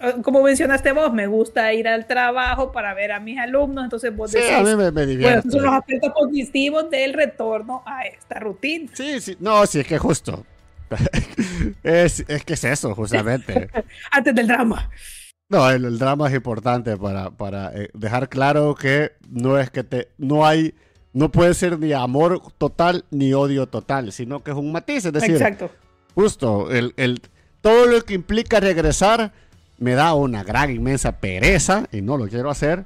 [0.00, 4.14] Ah, como mencionaste vos, me gusta ir al trabajo para ver a mis alumnos, entonces
[4.14, 8.38] vos sí, a mí me, me Bueno, son los aspectos positivos del retorno a esta
[8.40, 8.90] rutina.
[8.94, 10.44] Sí, sí, no, sí, es que justo.
[11.82, 13.68] es, es que es eso, justamente.
[14.10, 14.90] Antes del drama.
[15.48, 20.08] No, el, drama es importante para, para eh, dejar claro que no es que te,
[20.18, 20.74] no hay
[21.14, 25.06] no puede ser ni amor total ni odio total, sino que es un matiz.
[25.06, 25.70] Es decir, Exacto.
[26.14, 27.22] justo, el, el,
[27.60, 29.32] todo lo que implica regresar
[29.78, 32.84] me da una gran, inmensa pereza y no lo quiero hacer.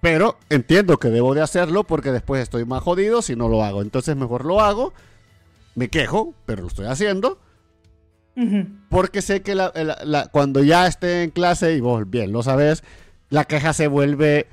[0.00, 3.80] Pero entiendo que debo de hacerlo porque después estoy más jodido si no lo hago.
[3.80, 4.92] Entonces mejor lo hago.
[5.74, 7.38] Me quejo, pero lo estoy haciendo.
[8.90, 9.56] Porque sé que
[10.30, 12.84] cuando ya esté en clase, y vos bien lo sabes,
[13.30, 14.46] la queja se vuelve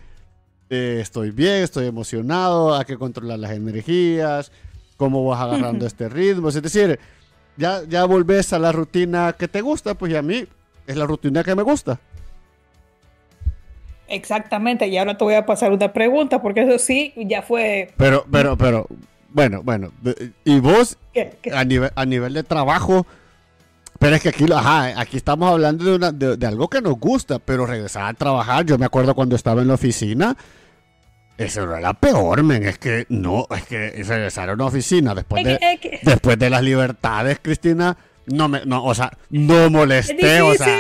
[0.74, 4.52] eh, estoy bien, estoy emocionado, hay que controlar las energías,
[4.98, 6.50] cómo vas agarrando este ritmo.
[6.50, 7.00] Es decir,
[7.58, 10.46] ya, ya volvés a la rutina que te gusta, pues y a mí
[10.88, 12.00] es la rutina que me gusta.
[14.08, 17.94] Exactamente, y ahora te voy a pasar una pregunta, porque eso sí, ya fue...
[17.98, 18.88] Pero, pero, pero,
[19.30, 19.92] bueno, bueno,
[20.44, 20.98] y vos,
[21.54, 23.08] A, nivel, a nivel de trabajo,
[23.98, 27.40] pero es que aquí, ajá, aquí estamos hablando de, una, de, algo que nos gusta,
[27.40, 30.36] pero regresar a trabajar, yo me acuerdo cuando estaba en la oficina,
[31.38, 35.16] eso era la peor, men, es que no, es que regresar a una oficina.
[35.16, 40.54] Después, de, después de las libertades, Cristina, no me, no, o sea, no molesté, o
[40.54, 40.78] sea...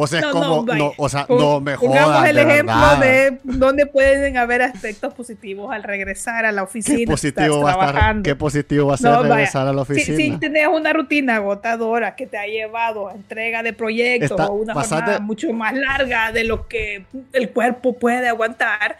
[0.00, 4.36] O sea, es como, no, o sea, no me Pongamos el ejemplo de dónde pueden
[4.36, 6.98] haber aspectos positivos al regresar a la oficina.
[6.98, 10.16] ¿Qué positivo, va, a estar, ¿qué positivo va a ser regresar a la oficina?
[10.16, 14.52] Si, si tenés una rutina agotadora que te ha llevado a entrega de proyectos o
[14.52, 18.98] una jornada mucho más larga de lo que el cuerpo puede aguantar,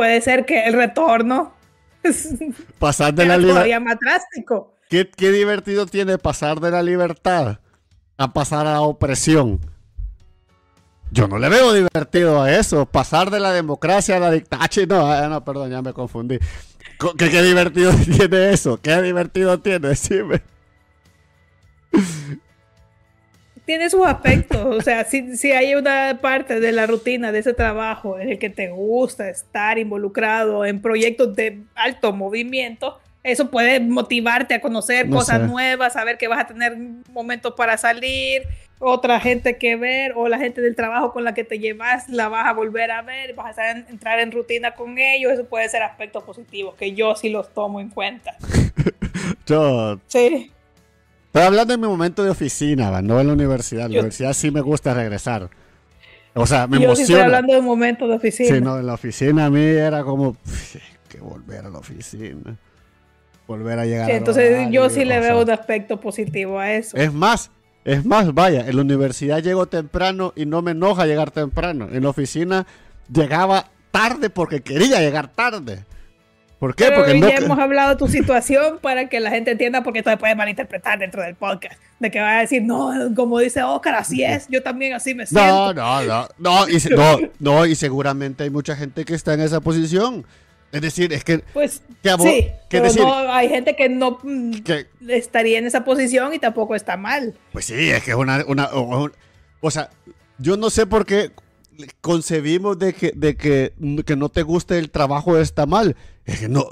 [0.00, 1.52] puede ser que el retorno
[2.78, 4.72] pasar de la libertad más drástico.
[4.88, 7.58] ¿Qué, ¿Qué divertido tiene pasar de la libertad
[8.16, 9.60] a pasar a la opresión?
[11.10, 12.86] Yo no le veo divertido a eso.
[12.86, 14.86] Pasar de la democracia a la dictadura.
[14.88, 16.38] No, ah, no, perdón, ya me confundí.
[17.18, 18.80] ¿Qué, ¿Qué, divertido tiene eso?
[18.80, 19.88] ¿Qué divertido tiene?
[19.88, 20.40] Decime.
[23.70, 24.64] Tiene sus aspectos.
[24.64, 28.38] O sea, si, si hay una parte de la rutina de ese trabajo en el
[28.40, 35.08] que te gusta estar involucrado en proyectos de alto movimiento, eso puede motivarte a conocer
[35.08, 36.76] cosas nuevas, saber que vas a tener
[37.12, 38.42] momentos para salir,
[38.80, 42.28] otra gente que ver o la gente del trabajo con la que te llevas la
[42.28, 45.84] vas a volver a ver, vas a entrar en rutina con ellos, eso puede ser
[45.84, 48.34] aspectos positivos que yo sí los tomo en cuenta.
[49.46, 50.50] yo sí.
[51.30, 53.86] Estoy hablando en mi momento de oficina, no en la universidad.
[53.86, 55.48] En la universidad sí me gusta regresar.
[56.34, 58.48] O sea, me yo Sí estoy hablando de un momento de oficina.
[58.48, 60.36] Sí, no, en la oficina a mí era como
[61.08, 62.56] que volver a la oficina.
[63.46, 66.96] Volver a llegar sí, Entonces yo sí le veo un aspecto positivo a eso.
[66.96, 67.52] Es más,
[67.84, 71.88] es más, vaya, en la universidad llego temprano y no me enoja llegar temprano.
[71.92, 72.66] En la oficina
[73.12, 75.84] llegaba tarde porque quería llegar tarde.
[76.60, 76.92] ¿Por qué?
[76.94, 80.18] porque ya hemos hablado de tu situación para que la gente entienda porque esto se
[80.18, 81.80] puede malinterpretar dentro del podcast.
[81.98, 85.26] De que va a decir, no, como dice Oscar, así es, yo también así me
[85.26, 85.72] siento.
[85.72, 89.40] No, no, no, no, y, no, no, y seguramente hay mucha gente que está en
[89.40, 90.26] esa posición.
[90.70, 91.38] Es decir, es que.
[91.38, 91.82] Pues.
[92.02, 94.52] sí, pero no, hay gente que no mm,
[95.08, 97.34] estaría en esa posición y tampoco está mal.
[97.52, 98.44] Pues sí, es que es una.
[99.60, 99.88] o sea,
[100.38, 101.32] yo no sé por qué
[102.00, 103.74] concebimos de que, de que,
[104.04, 105.96] que no te guste el trabajo está mal.
[106.24, 106.66] Es que no.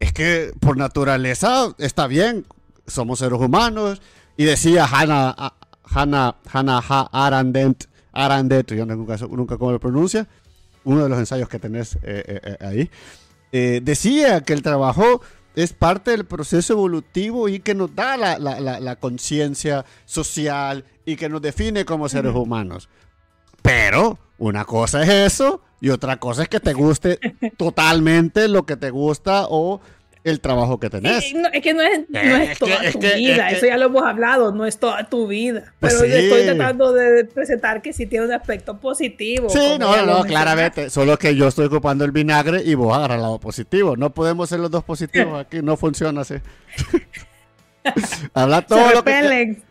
[0.00, 2.46] Es que por naturaleza está bien.
[2.86, 4.02] Somos seres humanos.
[4.36, 10.26] Y decía Hannah, Hannah, Hannah Arendt, Arendt, yo nunca, nunca cómo lo pronuncia,
[10.82, 12.90] uno de los ensayos que tenés eh, eh, eh, ahí
[13.56, 15.22] eh, decía que el trabajo
[15.54, 21.40] es parte del proceso evolutivo y que nos da la, conciencia social y que nos
[21.40, 22.88] define como seres humanos.
[23.64, 27.18] Pero una cosa es eso y otra cosa es que te guste
[27.56, 29.80] totalmente lo que te gusta o
[30.22, 31.32] el trabajo que tenés.
[31.52, 35.04] es que no es, toda tu vida, eso ya lo hemos hablado, no es toda
[35.04, 35.72] tu vida.
[35.80, 39.48] Pues pero estoy tratando de presentar que sí tiene un aspecto positivo.
[39.48, 40.90] Sí, no, no, claramente.
[40.90, 43.96] Solo que yo estoy ocupando el vinagre y vos agarras el lado positivo.
[43.96, 46.34] No podemos ser los dos positivos aquí, no funciona así.
[48.34, 49.62] habla todo lo que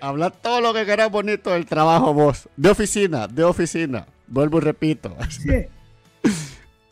[0.00, 2.48] habla todo lo que quieras bonito del trabajo vos.
[2.56, 4.06] De oficina, de oficina.
[4.26, 5.16] Vuelvo y repito.
[5.28, 5.66] sí.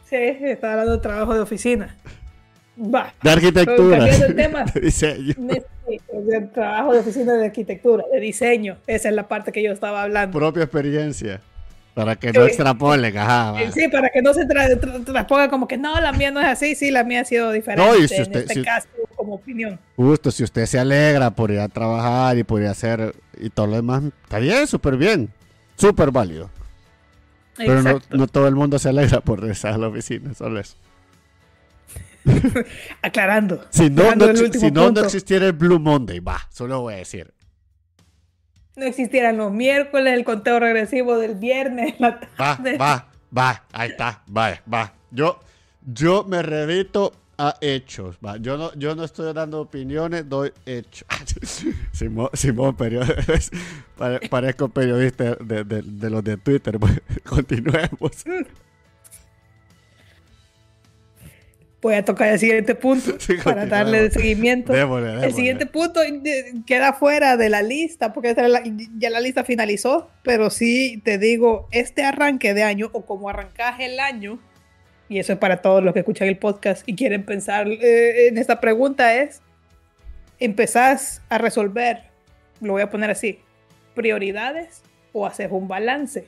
[0.08, 1.96] Sí, está hablando de trabajo de oficina
[2.76, 4.04] de arquitectura.
[4.74, 5.34] de diseño.
[5.36, 8.78] De, trabajo de oficina de arquitectura, de diseño.
[8.86, 10.36] Esa es la parte que yo estaba hablando.
[10.36, 11.40] Propia experiencia.
[11.94, 13.54] Para que no extrapolen, ajá.
[13.72, 16.90] Sí, para que no se transponga como que no, la mía no es así, sí,
[16.90, 17.88] la mía ha sido diferente.
[17.88, 19.78] No, y si usted, en este caso, como opinión.
[19.96, 23.48] Justo, si usted se alegra por ir a trabajar y por ir a hacer y
[23.48, 25.30] todo lo demás, está bien, súper bien,
[25.76, 26.50] súper válido.
[27.56, 30.74] Pero no, no, todo el mundo se alegra por regresar a la oficina, solo eso.
[33.02, 33.64] Aclarando.
[33.70, 37.32] Si no, no, existiera el Blue Monday, va, solo voy a decir.
[38.76, 43.06] No existieran los miércoles, el conteo regresivo del viernes, Va, va,
[43.36, 44.92] va, ahí está, va, va.
[45.10, 45.38] Yo,
[45.84, 48.16] yo me revito a hechos.
[48.24, 48.36] Va.
[48.36, 51.06] Yo, no, yo no estoy dando opiniones, doy hechos.
[51.92, 53.42] Simón, Simón periodista,
[54.30, 56.78] parezco periodista de, de, de, los de Twitter.
[57.24, 58.24] Continuemos.
[61.84, 63.12] Voy a tocar el siguiente punto
[63.44, 64.72] para darle seguimiento.
[64.72, 66.00] El siguiente punto
[66.66, 68.34] queda fuera de la lista porque
[68.98, 73.76] ya la lista finalizó, pero sí te digo, este arranque de año o como arrancas
[73.80, 74.40] el año,
[75.10, 78.38] y eso es para todos los que escuchan el podcast y quieren pensar eh, en
[78.38, 79.42] esta pregunta, es,
[80.38, 82.04] ¿empezás a resolver,
[82.62, 83.40] lo voy a poner así,
[83.94, 84.82] prioridades
[85.12, 86.26] o haces un balance?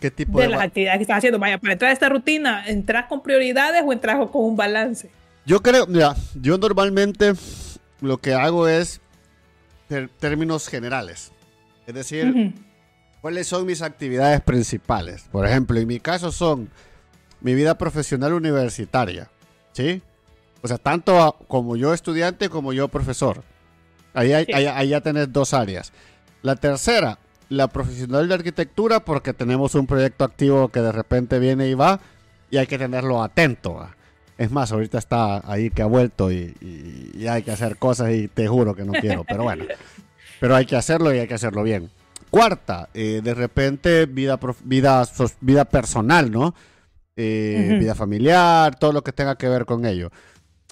[0.00, 1.38] ¿Qué tipo de, de, las actividades que estás haciendo.
[1.38, 5.10] Vaya, para entrar a esta rutina, ¿entras con prioridades o entras con un balance?
[5.46, 7.32] Yo creo, mira, yo normalmente
[8.00, 9.00] lo que hago es
[10.18, 11.32] términos generales.
[11.86, 12.54] Es decir.
[13.20, 15.26] ¿cuáles son mis actividades principales?
[15.30, 16.70] Por ejemplo, en mi caso son
[17.42, 19.28] mi vida profesional universitaria,
[19.72, 20.00] ¿sí?
[20.62, 23.42] O sea, tanto a- como yo estudiante como yo profesor.
[24.14, 24.52] Ahí, hay- Sí.
[24.54, 25.92] ahí- ahí ya tenés dos áreas.
[26.40, 27.18] La tercera,
[27.50, 32.00] la profesional de arquitectura, porque tenemos un proyecto activo que de repente viene y va
[32.50, 33.74] y hay que tenerlo atento.
[33.74, 33.94] ¿va?
[34.38, 38.10] Es más, ahorita está ahí que ha vuelto y, y- y hay que hacer cosas
[38.12, 39.64] y te juro que no quiero, pero bueno.
[40.40, 41.90] Pero hay que hacerlo y hay que hacerlo bien.
[42.30, 45.06] Cuarta, eh, de repente vida, vida,
[45.42, 46.54] vida personal, ¿no?
[47.14, 47.80] Eh, Ujú.
[47.80, 50.10] Vida familiar, todo lo que tenga que ver con ello.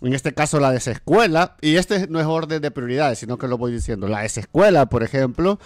[0.01, 3.59] En este caso la desescuela, y este no es orden de prioridades, sino que lo
[3.59, 4.09] voy diciendo.
[4.09, 5.59] La desescuela, por ejemplo,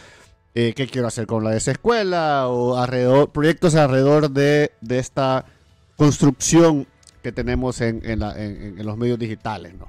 [0.55, 5.47] eh, qué quiero hacer con la desescuela o alrededor, proyectos alrededor de, de esta
[5.97, 6.87] construcción
[7.23, 9.89] que tenemos en, en la- en- en los medios digitales, ¿no?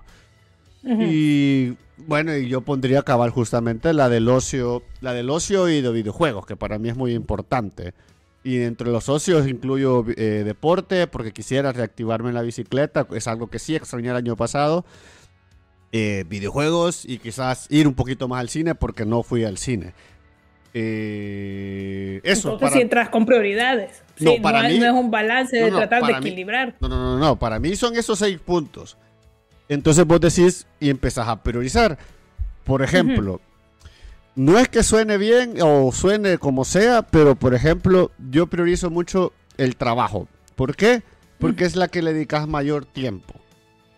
[0.83, 1.01] Ujú.
[1.03, 5.81] Y bueno, y yo pondría a cabal justamente la del ocio, la del ocio y
[5.81, 7.93] de videojuegos, que para mí es muy importante.
[8.43, 13.47] Y entre los ocios incluyo eh, deporte, porque quisiera reactivarme en la bicicleta, es algo
[13.47, 14.85] que sí extrañé el año pasado.
[15.93, 19.93] Eh, videojuegos y quizás ir un poquito más al cine, porque no fui al cine.
[20.73, 24.03] Eh, eso, Entonces para- si entras con prioridades.
[24.19, 26.19] No, Sí, para es- mí- no es un balance No, de no, tratar de para
[26.21, 26.75] mí- equilibrar.
[26.79, 27.35] No, no, no, no.
[27.37, 28.97] Para mí son esos seis puntos.
[29.69, 31.97] Entonces vos decís y empezás a priorizar.
[32.63, 33.41] Por ejemplo,
[34.35, 39.33] no es que suene bien o suene como sea, pero por ejemplo, yo priorizo mucho
[39.57, 40.27] el trabajo.
[40.55, 41.01] ¿Por qué?
[41.39, 43.33] Porque es la que le dedicas mayor tiempo.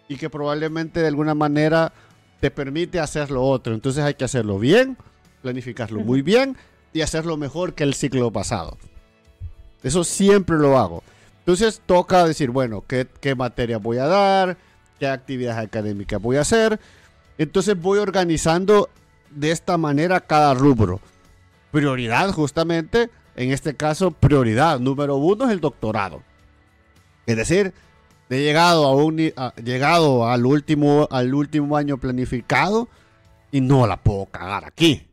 [0.07, 1.93] Y que probablemente de alguna manera
[2.39, 3.73] te permite hacer lo otro.
[3.73, 4.97] Entonces hay que hacerlo bien,
[5.45, 6.57] planificarlo muy bien
[6.91, 8.79] y hacerlo mejor que el ciclo pasado.
[9.83, 11.03] Eso siempre lo hago.
[11.39, 14.57] Entonces toca decir, bueno, ¿qué, qué materia voy a dar?
[14.99, 16.79] ¿Qué actividades académicas voy a hacer?
[17.37, 18.89] Entonces voy organizando
[19.29, 20.99] de esta manera cada rubro.
[21.69, 26.23] Prioridad, justamente, en este caso, prioridad número uno es el doctorado.
[27.27, 27.71] Es decir,
[28.31, 29.17] he llegado, a un,
[29.63, 32.89] llegado al, último, al último año planificado
[33.51, 35.05] y no la puedo cagar aquí.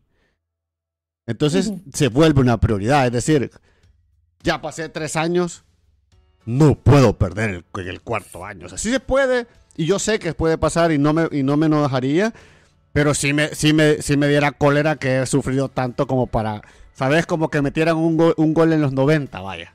[1.33, 3.07] Entonces se vuelve una prioridad.
[3.07, 3.51] Es decir,
[4.43, 5.65] ya pasé tres años,
[6.45, 8.67] no puedo perder el, en el cuarto año.
[8.67, 11.43] O sea, sí se puede, y yo sé que puede pasar y no me, y
[11.43, 12.33] no me enojaría,
[12.93, 16.63] pero sí me, sí, me, sí me diera cólera que he sufrido tanto como para,
[16.95, 17.27] ¿sabes?
[17.27, 19.73] Como que metieran un un gol en los 90, vaya.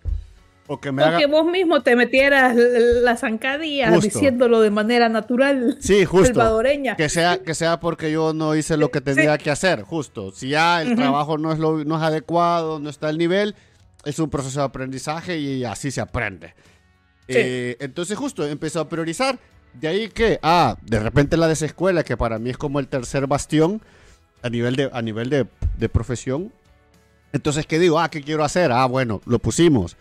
[0.70, 1.18] O que me O haga...
[1.18, 4.05] que vos mismo te metieras la zancadilla Justo.
[4.05, 5.78] diciéndolo de manera natural.
[5.80, 6.28] Sí, justo.
[6.28, 6.95] Salvadoreña.
[6.97, 10.32] Que sea, que sea porque yo no hice lo que tenía que hacer, justo.
[10.34, 10.97] Si ya el Ujú.
[10.97, 13.55] trabajo no es, lo, no es adecuado, no está al nivel,
[14.03, 16.53] es un proceso de aprendizaje y así se aprende.
[17.30, 17.34] Sí.
[17.38, 19.39] Eh, entonces justo empezó a priorizar.
[19.74, 23.28] De ahí que, ah, de repente la desescuela, que para mí es como el tercer
[23.28, 23.82] bastión
[24.41, 25.45] a nivel de, a nivel de,
[25.78, 26.51] de profesión.
[27.32, 27.99] Entonces, ¿qué digo?
[27.99, 28.72] Ah, ¿qué quiero hacer?
[28.72, 29.95] Ah, bueno, lo pusimos.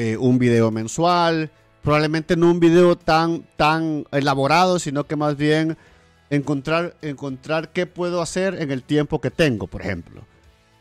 [0.00, 1.50] Eh, un video mensual,
[1.82, 5.76] probablemente no un video tan, tan elaborado, sino que más bien
[6.30, 10.22] encontrar, encontrar qué puedo hacer en el tiempo que tengo, por ejemplo.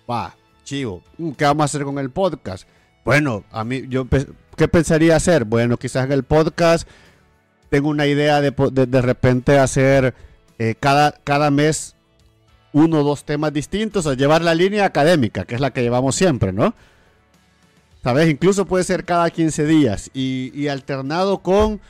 [0.07, 2.67] Va, chivo, mm, ¿qué vamos a hacer con el podcast?
[3.03, 4.05] Bueno, a mí, yo,
[4.55, 5.45] ¿qué pensaría hacer?
[5.45, 6.87] Bueno, quizás en el podcast
[7.71, 10.13] tengo una idea de, de repente hacer
[10.59, 11.95] eh, cada, cada mes
[12.71, 16.15] uno o dos temas distintos o llevar la línea académica, que es la que llevamos
[16.15, 16.75] siempre, ¿no?
[18.07, 18.29] ¿Sabes?
[18.29, 21.81] Incluso puede ser cada 15 días y, y alternado con,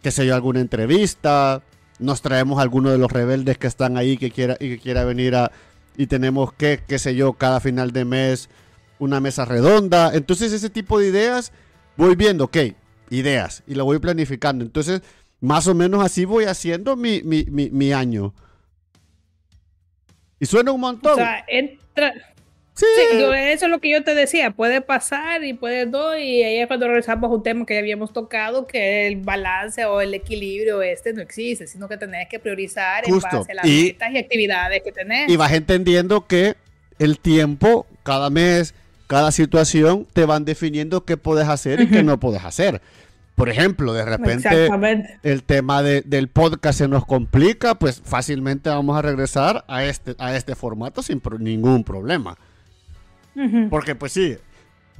[0.00, 1.60] qué sé yo, alguna entrevista.
[1.98, 5.04] Nos traemos a alguno de los rebeldes que están ahí que quiera, y que quiera
[5.04, 5.52] venir a...
[5.98, 8.48] Y tenemos que, qué sé yo, cada final de mes
[8.98, 10.12] una mesa redonda.
[10.14, 11.52] Entonces ese tipo de ideas
[11.98, 12.56] voy viendo, ok,
[13.10, 14.64] ideas y lo voy planificando.
[14.64, 15.02] Entonces,
[15.42, 18.32] más o menos así voy haciendo mi, mi, mi, mi año.
[20.38, 21.12] Y suena un montón.
[21.12, 22.14] O sea, entra.
[22.80, 23.02] Sí.
[23.12, 24.50] Sí, yo- eso es lo que yo te decía.
[24.50, 26.16] Puede pasar y puede no.
[26.16, 29.84] Y ahí es cuando regresamos a un tema que ya habíamos tocado: que el balance
[29.84, 33.38] o el equilibrio este no existe, sino que tenés que priorizar en Justo.
[33.40, 35.28] base a las Y- metas y actividades que tenés.
[35.30, 36.54] Y vas entendiendo que
[36.98, 38.74] el tiempo, cada mes,
[39.06, 42.80] cada situación, te van definiendo qué puedes hacer y qué no puedes hacer.
[43.34, 44.68] Por ejemplo, de repente
[45.22, 50.14] el tema de- del podcast se nos complica, pues fácilmente vamos a regresar a este,
[50.18, 52.36] a este formato sin pro- ningún problema.
[53.68, 54.36] Porque pues sí,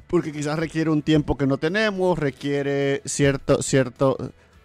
[0.07, 4.17] porque quizás requiere un tiempo que no tenemos, requiere cierto, cierto,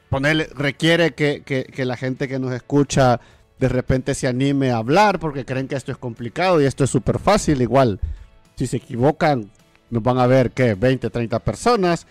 [0.09, 3.21] ponerle, requiere que, que, que la gente que nos escucha
[3.59, 6.91] de repente se anime a hablar porque creen que esto es complicado y esto es
[6.91, 7.63] súper fácil.
[7.63, 8.01] Igual,
[8.57, 9.51] si se equivocan,
[9.91, 12.07] nos van a ver que 20, 30 personas.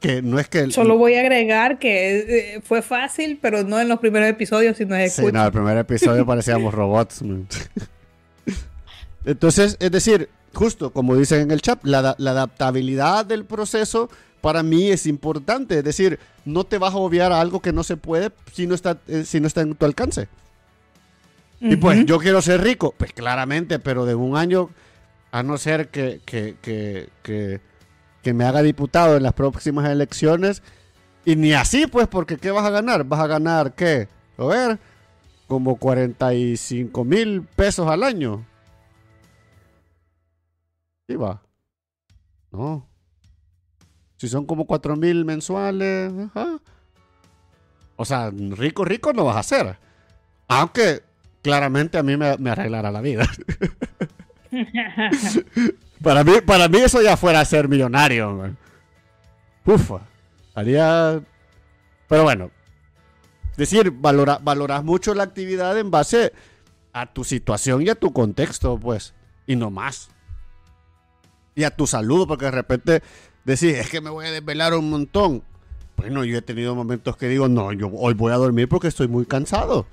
[0.00, 0.68] Que no es que.
[0.72, 4.96] Solo voy a agregar que eh, fue fácil, pero no en los primeros episodios, sino
[4.96, 7.22] en Sí, no, el primer episodio parecíamos robots.
[9.24, 14.62] Entonces, es decir, justo como dicen en el chat, la, la, adaptabilidad del proceso para
[14.62, 15.78] mí es importante.
[15.78, 18.74] Es decir, no te vas a obviar a algo que no se puede si no
[18.74, 20.28] está, eh, si no está en tu alcance.
[21.60, 24.70] Y pues yo quiero ser rico, pues claramente, pero de un año,
[25.30, 27.60] a no ser que, que, que,
[28.22, 30.60] que, me haga diputado en las próximas elecciones,
[31.24, 33.04] y ni así, pues, porque ¿qué vas a ganar?
[33.04, 34.08] ¿Vas a ganar qué?
[34.38, 34.80] A ver,
[35.46, 38.44] como 45 mil pesos al año.
[41.12, 41.42] Sí, va.
[42.52, 42.88] No.
[44.16, 46.10] Si son como 4 mil mensuales,
[47.96, 49.76] O sea, rico, rico no vas a ser.
[50.48, 51.02] Aunque
[51.42, 53.28] claramente a mí me, me arreglará la vida.
[56.02, 58.56] para, mí, para mí eso ya fuera ser millonario.
[59.66, 60.00] Ufa.
[60.54, 61.22] Haría...
[62.08, 62.50] Pero bueno.
[63.58, 66.32] decir, valora, valoras mucho la actividad en base
[66.94, 69.12] a tu situación y a tu contexto, pues.
[69.46, 70.11] Y no más.
[71.54, 73.02] Y a tu salud, porque de repente
[73.44, 75.42] decís, es que me voy a desvelar un montón.
[75.96, 79.08] Bueno, yo he tenido momentos que digo, no, yo hoy voy a dormir porque estoy
[79.08, 79.86] muy cansado.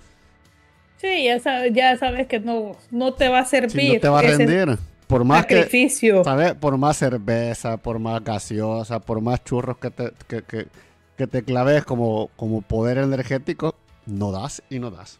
[0.97, 3.95] Sí, ya sabes, ya sabes que no, no te va a servir.
[3.95, 4.77] no te va a rendir.
[5.07, 6.19] Por más sacrificio.
[6.19, 6.53] que, ¿sabes?
[6.53, 12.29] Por más cerveza, por más gaseosa, por más churros que te, que, te claves como,
[12.35, 15.19] como poder energético, no das y no das.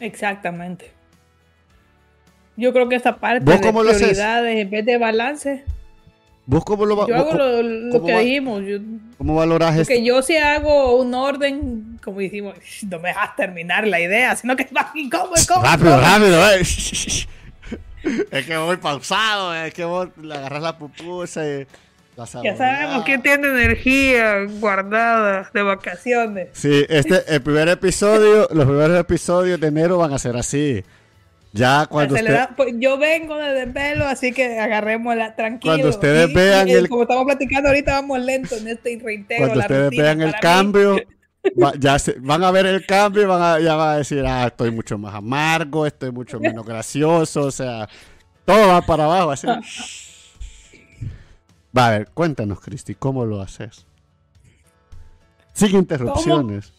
[0.00, 0.97] Exactamente.
[2.58, 5.64] Yo creo que esa parte de prioridades en vez de balance
[6.48, 8.62] ¿Vos cómo lo Yo hago lo, que dijimos.
[9.18, 9.84] ¿Cómo valoras esto?
[9.84, 12.54] Porque yo si hago un orden, como dijimos,
[12.88, 16.62] no me dejas terminar la idea, sino que va ¿cómo, cómo, Rápido, rápido, eh.
[18.30, 21.66] Es que voy pausado, es que vos le agarras la pupusa y
[22.16, 26.48] la Ya sabemos quién tiene energía guardada de vacaciones.
[26.54, 30.82] Sí, este, el primer episodio, los primeros episodios de enero van a ser así.
[31.58, 32.14] Ya cuando
[32.56, 35.74] pues, yo vengo de desvelo, así que agarrémosla tranquilo.
[35.74, 36.88] Cuando ustedes vean el...
[36.88, 39.46] Como estamos platicando ahorita, vamos lento en este reintero.
[39.46, 40.96] Cuando ustedes vean el cambio,
[41.78, 44.70] ya van a ver el cambio y van a, ya van a decir, ah, estoy
[44.70, 47.88] mucho más amargo, estoy mucho menos gracioso, o sea,
[48.44, 49.32] todo va para abajo.
[49.32, 49.46] Así.
[51.76, 53.84] Va, a ver, cuéntanos, Cristi, ¿cómo lo haces?
[55.52, 56.72] Sin interrupciones.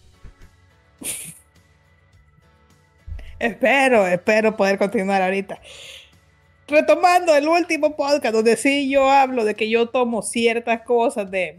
[3.39, 5.59] Espero, espero poder continuar ahorita.
[6.67, 11.57] Retomando el último podcast donde sí yo hablo de que yo tomo ciertas cosas de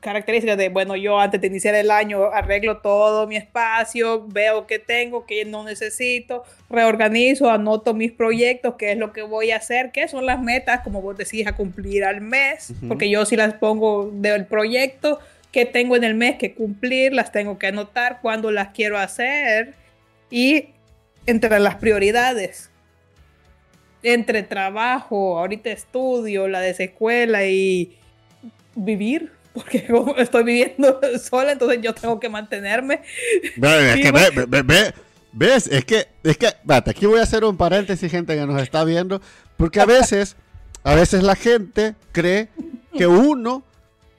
[0.00, 4.78] características de, bueno, yo antes de iniciar el año arreglo todo mi espacio, veo qué
[4.78, 9.90] tengo, qué no necesito, reorganizo, anoto mis proyectos, qué es lo que voy a hacer,
[9.92, 13.54] qué son las metas, como vos decís, a cumplir al mes, porque yo si las
[13.54, 15.18] pongo del proyecto,
[15.52, 19.74] qué tengo en el mes que cumplir, las tengo que anotar, cuándo las quiero hacer
[20.30, 20.68] y
[21.28, 22.70] entre las prioridades.
[24.02, 27.98] Entre trabajo, ahorita estudio, la desescuela y
[28.74, 33.02] vivir, porque como estoy viviendo sola, entonces yo tengo que mantenerme.
[33.42, 33.52] es
[34.02, 34.94] que ve,
[35.32, 36.48] ves, es que, es que,
[36.86, 39.20] aquí voy a hacer un paréntesis, gente que nos está viendo,
[39.56, 40.36] porque a veces,
[40.82, 42.48] a veces la gente cree
[42.96, 43.62] que uno,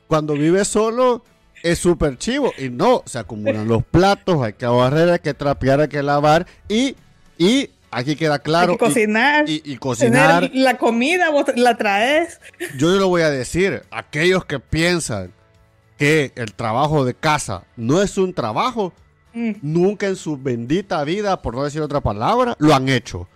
[0.07, 1.23] cuando vive solo,
[1.63, 2.51] es súper chivo.
[2.57, 6.45] Y no, se acumulan los platos, hay que barrer, hay que trapear, hay que lavar.
[6.67, 6.95] Y,
[7.37, 8.71] y aquí queda claro.
[8.71, 9.45] Hay que cocinar.
[9.47, 10.49] Y, cocinar.
[10.53, 12.39] La comida vos la traes.
[12.77, 15.33] Yo lo voy a decir, aquellos que piensan
[15.97, 18.93] que el trabajo de casa no es un trabajo,
[19.33, 19.51] mm.
[19.61, 23.27] nunca en su bendita vida, por no decir otra palabra, lo han hecho.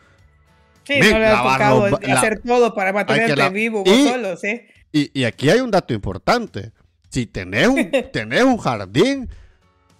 [0.86, 4.61] Sí, no le ha tocado hacer todo para mantenerte vivo vos solo, ¿sí?
[4.91, 6.71] Y, y aquí hay un dato importante
[7.14, 9.30] si tenés un, tenés un jardín,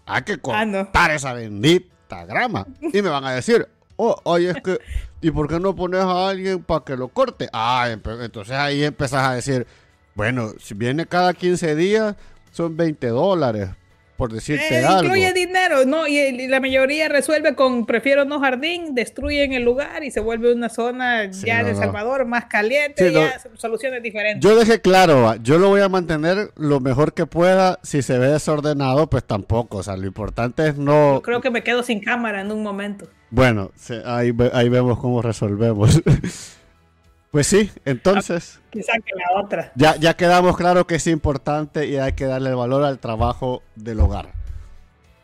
[0.08, 2.66] hay que ah, cortar esa bendita grama.
[2.82, 4.80] Y me van a decir, oh, oye, es que,
[5.22, 7.50] ¿y por qué no pones a alguien para que lo corte?
[7.54, 9.68] Ah, entonces ahí empezás a decir,
[10.16, 12.16] bueno, si viene cada 15 días,
[12.52, 13.70] son 20 dólares
[14.18, 15.04] por decirte eh, algo.
[15.06, 16.08] Incluye dinero, ¿no?
[16.08, 20.70] Y, la mayoría resuelve con prefiero no jardín, destruyen el lugar y se vuelve una
[20.70, 24.44] zona ya de Salvador más caliente, ya soluciones diferentes.
[24.44, 27.80] Yo dejé claro, yo lo voy a mantener lo mejor que pueda.
[27.84, 29.78] Si se ve desordenado, pues tampoco.
[29.78, 31.16] O sea, lo importante es no.
[31.16, 33.08] Yo creo que me quedo sin cámara en un momento.
[33.30, 33.72] Bueno,
[34.06, 36.02] ahí, ahí vemos cómo resolvemos.
[37.34, 38.60] Pues sí, entonces.
[38.70, 39.72] Quizá que la otra.
[39.74, 43.64] Ya, ya quedamos claro que es importante y hay que darle el valor al trabajo
[43.76, 44.43] del hogar.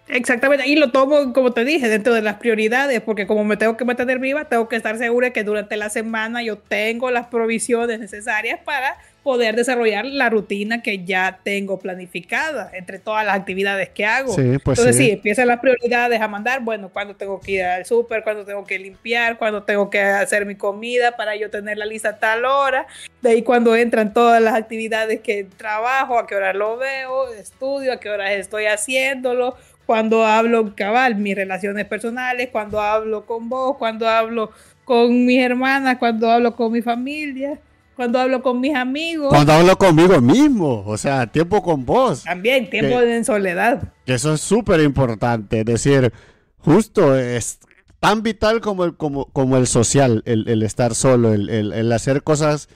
[0.10, 3.78] Exactamente, y lo tomo, como te dije, dentro de las prioridades, porque como me tengo
[3.78, 8.00] que mantener viva, tengo que estar segura que durante la semana yo tengo las provisiones
[8.00, 14.06] necesarias para poder desarrollar la rutina que ya tengo planificada entre todas las actividades que
[14.06, 14.34] hago.
[14.34, 15.06] Sí, pues Entonces, sí.
[15.06, 18.64] sí, empiezan las prioridades a mandar, bueno, cuando tengo que ir al súper, cuando tengo
[18.64, 22.46] que limpiar, cuando tengo que hacer mi comida para yo tener la lista a tal
[22.46, 22.88] hora,
[23.22, 27.94] de ahí cuando entran todas las actividades que trabajo, a qué hora lo veo, estudio,
[27.94, 29.58] a qué hora estoy haciéndolo,
[29.90, 34.52] cuando hablo cabal, mis relaciones personales, cuando hablo con vos, cuando hablo
[34.86, 37.60] con mis hermanas, cuando hablo con mi familia,
[37.96, 39.30] cuando hablo con mis amigos.
[39.30, 42.24] Cuando hablo conmigo mismo, o sea, tiempo con vos.
[42.24, 43.92] También, tiempo Que- en soledad.
[44.06, 45.62] Que eso es súper importante.
[45.62, 46.14] Es decir,
[46.60, 47.58] justo es
[48.00, 51.92] tan vital como el, como, como el social, el, el estar solo, el, el- el
[51.92, 52.70] hacer cosas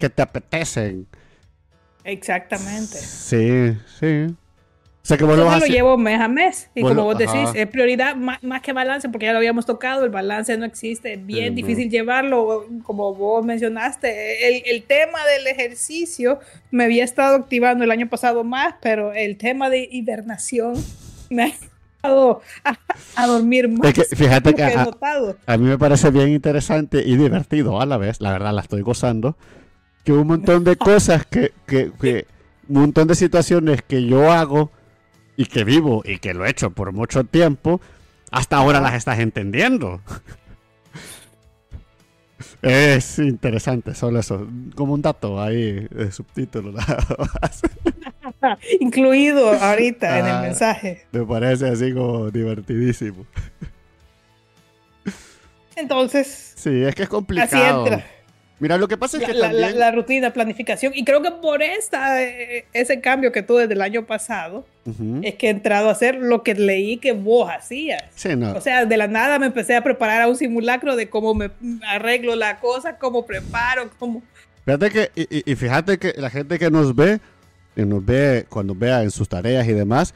[0.00, 1.06] que te apetecen.
[2.02, 2.96] Exactamente.
[2.98, 4.34] Sí, sí.
[5.00, 6.70] O sea, que vos lo vas Entonces lo haci- llevo mes a mes.
[6.74, 7.52] Y Vos como lo- vos decís, ajá.
[7.58, 11.14] es prioridad más, más que balance, porque ya lo habíamos tocado, el balance no existe,
[11.14, 11.66] es bien Sí, no.
[11.66, 14.48] difícil llevarlo, como vos mencionaste.
[14.48, 16.40] El, el tema del ejercicio
[16.70, 20.74] me había estado activando el año pasado más, pero el tema de hibernación
[21.30, 21.52] me ha
[22.02, 22.76] ayudado a,
[23.16, 23.88] a dormir más.
[23.88, 24.88] Es que fíjate lo que a-.
[25.46, 28.82] A mí me parece bien interesante y divertido a la vez, la verdad la estoy
[28.82, 29.36] gozando,
[30.04, 32.26] que un montón de cosas que, que, que-
[32.68, 34.70] un montón de situaciones que yo hago
[35.38, 37.80] y que vivo y que lo he hecho por mucho tiempo,
[38.30, 40.02] hasta ahora las estás entendiendo.
[42.60, 46.72] Es interesante, solo eso, como un dato ahí, de subtítulo.
[48.80, 50.36] Incluido ahorita en Ah.
[50.36, 51.06] el mensaje.
[51.12, 53.26] Me parece así como divertidísimo.
[55.76, 57.86] Entonces, Sí, es que es así complicado.
[57.86, 58.04] entra.
[58.60, 59.78] Mira, lo que pasa es la, que la- la- también...
[59.78, 60.92] la rutina, planificación.
[60.96, 65.20] Y creo que por esta, eh, ese cambio que tuve del año pasado, Ujú.
[65.22, 68.02] es que he entrado a hacer lo que leí que vos hacías.
[68.16, 68.52] Sí, no.
[68.54, 71.50] O sea, de la nada me empecé a preparar a un simulacro de cómo me
[71.86, 74.22] arreglo la cosa, cómo preparo, cómo...
[74.64, 77.20] Fíjate que, y, y- fíjate que la gente que nos ve,
[77.76, 80.14] que nos ve cuando vea en sus tareas y demás,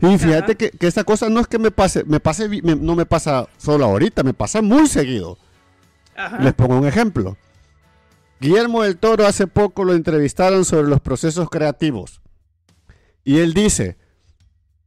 [0.00, 2.96] y fíjate que, que esta cosa no es que me pase, me pase, me- no
[2.96, 5.36] me pasa solo ahorita, me pasa muy seguido.
[6.16, 6.38] Ajá.
[6.38, 7.36] Les pongo un ejemplo.
[8.40, 12.20] Guillermo del Toro hace poco lo entrevistaron sobre los procesos creativos.
[13.24, 13.96] Y él dice,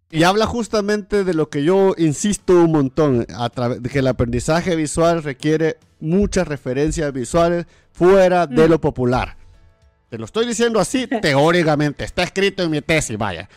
[0.10, 4.08] y habla justamente de lo que yo insisto un montón, a través de que el
[4.08, 9.38] aprendizaje visual requiere muchas referencias visuales fuera de lo popular.
[10.10, 13.50] Te lo estoy diciendo así teóricamente, está escrito en mi tesis, vaya.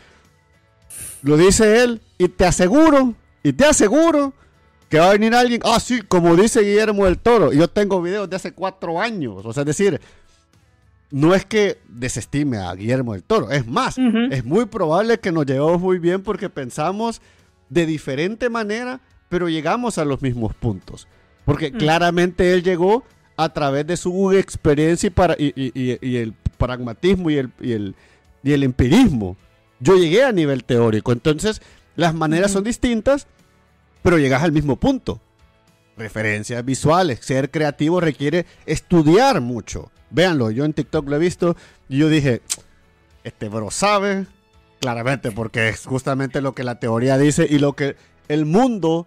[1.22, 4.32] Lo dice él y te aseguro, y te aseguro
[4.91, 8.28] que va a venir alguien, ah, sí, como dice Guillermo del Toro, yo tengo videos
[8.28, 10.01] de hace cuatro años, o sea, es decir,
[11.11, 13.97] no es que desestime a Guillermo del Toro, es más,
[14.30, 17.20] es muy probable que nos llevamos muy bien porque pensamos
[17.68, 21.09] de diferente manera, pero llegamos a los mismos puntos,
[21.45, 21.76] porque Mm.
[21.78, 23.05] claramente él llegó
[23.36, 27.51] a través de su experiencia y, para, y, y- y- y el pragmatismo y el,
[27.61, 27.95] y, el,
[28.43, 29.36] y el empirismo.
[29.78, 31.62] Yo llegué a nivel teórico, entonces
[31.97, 33.26] las maneras son distintas,
[34.03, 35.20] pero llegas al mismo punto.
[35.96, 39.90] Referencias visuales, ser creativo requiere estudiar mucho.
[40.11, 41.57] Véanlo, yo en TikTok lo he visto
[41.88, 42.40] y yo dije,
[43.22, 44.26] este bro sabe,
[44.80, 47.96] claramente, porque es justamente lo que la teoría dice y lo que
[48.28, 49.07] el mundo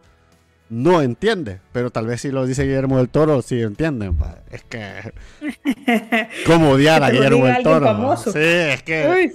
[0.69, 1.59] no entiende.
[1.71, 4.15] Pero tal vez si lo dice Guillermo del Toro, sí entienden.
[4.15, 4.37] pa.
[4.51, 5.13] Es que,
[6.45, 7.85] ¿cómo odiar a Guillermo del Toro?
[7.87, 8.31] famoso.
[8.31, 9.33] Sí, es que Uy,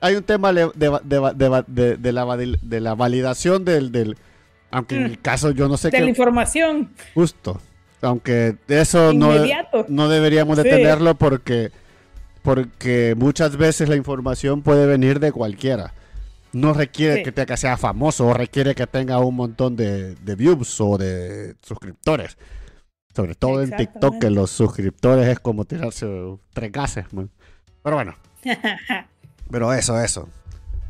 [0.00, 4.16] hay un tema de, la, vali- de la validación del, del-
[4.76, 7.60] aunque en el caso yo no sé de la qué información, justo
[8.02, 9.86] aunque eso no, inmediato.
[9.88, 10.68] no deberíamos de Sí.
[10.70, 11.70] tenerlo porque
[12.42, 15.92] porque muchas veces la información puede venir de cualquiera
[16.52, 17.22] no requiere Sí.
[17.24, 20.96] que, te- que sea famoso o requiere que tenga un montón de, de views o
[20.98, 22.36] de suscriptores
[23.14, 26.06] sobre todo en TikTok que los suscriptores es como tirarse
[26.52, 27.30] tres gases man.
[27.82, 28.14] pero bueno
[29.50, 30.28] pero eso, eso.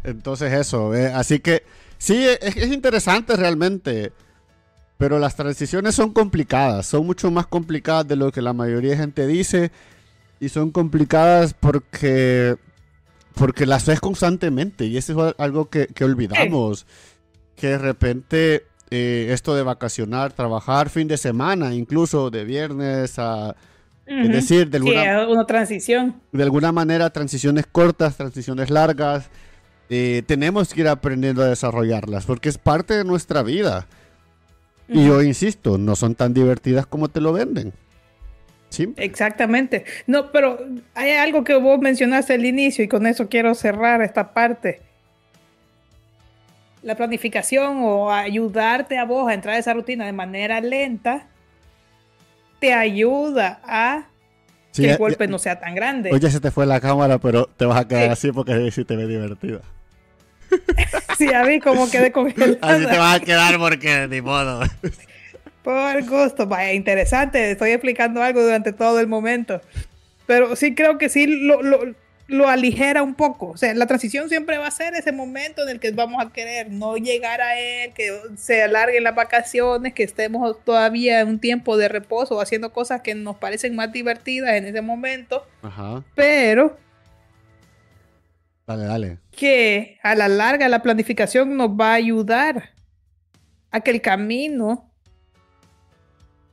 [0.04, 1.62] Entonces eso, eh, así que
[1.98, 4.12] sí, es, es interesante realmente,
[4.98, 8.96] pero las transiciones son complicadas, son mucho más complicadas de lo que la mayoría de
[8.98, 9.70] gente dice
[10.40, 12.56] y son complicadas porque,
[13.34, 16.86] porque las ves constantemente y eso es algo que, que olvidamos,
[17.56, 23.56] que de repente eh, esto de vacacionar, trabajar fin de semana, incluso de viernes a...
[24.06, 24.32] Es Ujú.
[24.32, 26.20] decir, de alguna, es una transición.
[26.30, 29.28] de alguna manera transiciones cortas, transiciones largas,
[29.90, 33.86] eh, tenemos que ir aprendiendo a desarrollarlas porque es parte de nuestra vida.
[34.88, 37.72] Y yo insisto, no son tan divertidas como te lo venden.
[38.68, 38.92] Sí.
[38.96, 39.84] Exactamente.
[40.06, 40.58] No, pero
[40.94, 44.80] hay algo que vos mencionaste al inicio y con eso quiero cerrar esta parte.
[46.82, 51.26] La planificación o ayudarte a vos a entrar a esa rutina de manera lenta
[52.60, 54.06] te ayuda a
[54.70, 56.10] Sí, que el golpe ya- no sea tan grande.
[56.12, 58.10] Oye, se te fue la cámara, pero te vas a quedar Sí.
[58.10, 59.60] así porque sí te ve divertida.
[61.18, 62.58] Sí, a mí como quedé congelada.
[62.60, 64.60] Así te vas a quedar porque ni modo.
[65.62, 67.50] Por gusto, vaya, interesante.
[67.52, 69.60] Estoy explicando algo durante todo el momento.
[70.26, 71.94] Pero sí creo que sí lo, lo-
[72.28, 73.50] lo aligera un poco.
[73.50, 76.32] O sea, la transición siempre va a ser ese momento en el que vamos a
[76.32, 81.38] querer no llegar a él, que se alarguen las vacaciones, que estemos todavía en un
[81.38, 85.46] tiempo de reposo haciendo cosas que nos parecen más divertidas en ese momento.
[85.62, 86.02] Ajá.
[86.16, 86.76] Pero
[88.66, 89.18] Dale, dale.
[89.30, 92.70] que a la larga la planificación nos va a ayudar
[93.70, 94.90] a que el camino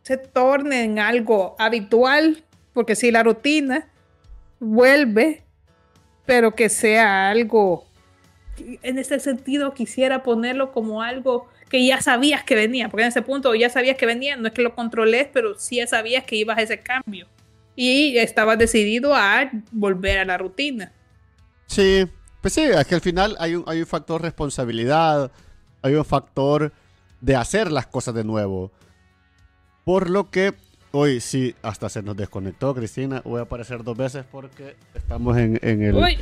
[0.04, 2.44] se torne en algo habitual,
[2.74, 3.88] porque si la rutina
[4.60, 5.44] vuelve,
[6.26, 7.86] pero que sea algo,
[8.58, 13.22] en ese sentido quisiera ponerlo como algo que ya sabías que venía, porque en ese
[13.24, 16.36] punto ya sabías que venía, no es que lo controles, pero sí ya sabías que
[16.36, 17.28] ibas a ese cambio
[17.76, 20.92] y estabas decidido a volver a la rutina.
[21.68, 22.08] Sí,
[22.42, 25.32] pues sí, es que al final hay un, hay un factor responsabilidad,
[25.82, 26.72] hay un factor
[27.22, 28.72] de hacer las cosas de nuevo.
[29.86, 30.54] Por lo que
[30.92, 33.22] hoy sí, hasta se nos desconectó Cristina.
[33.26, 35.96] Voy a aparecer dos veces porque estamos en, en el...
[35.96, 36.18] Uy,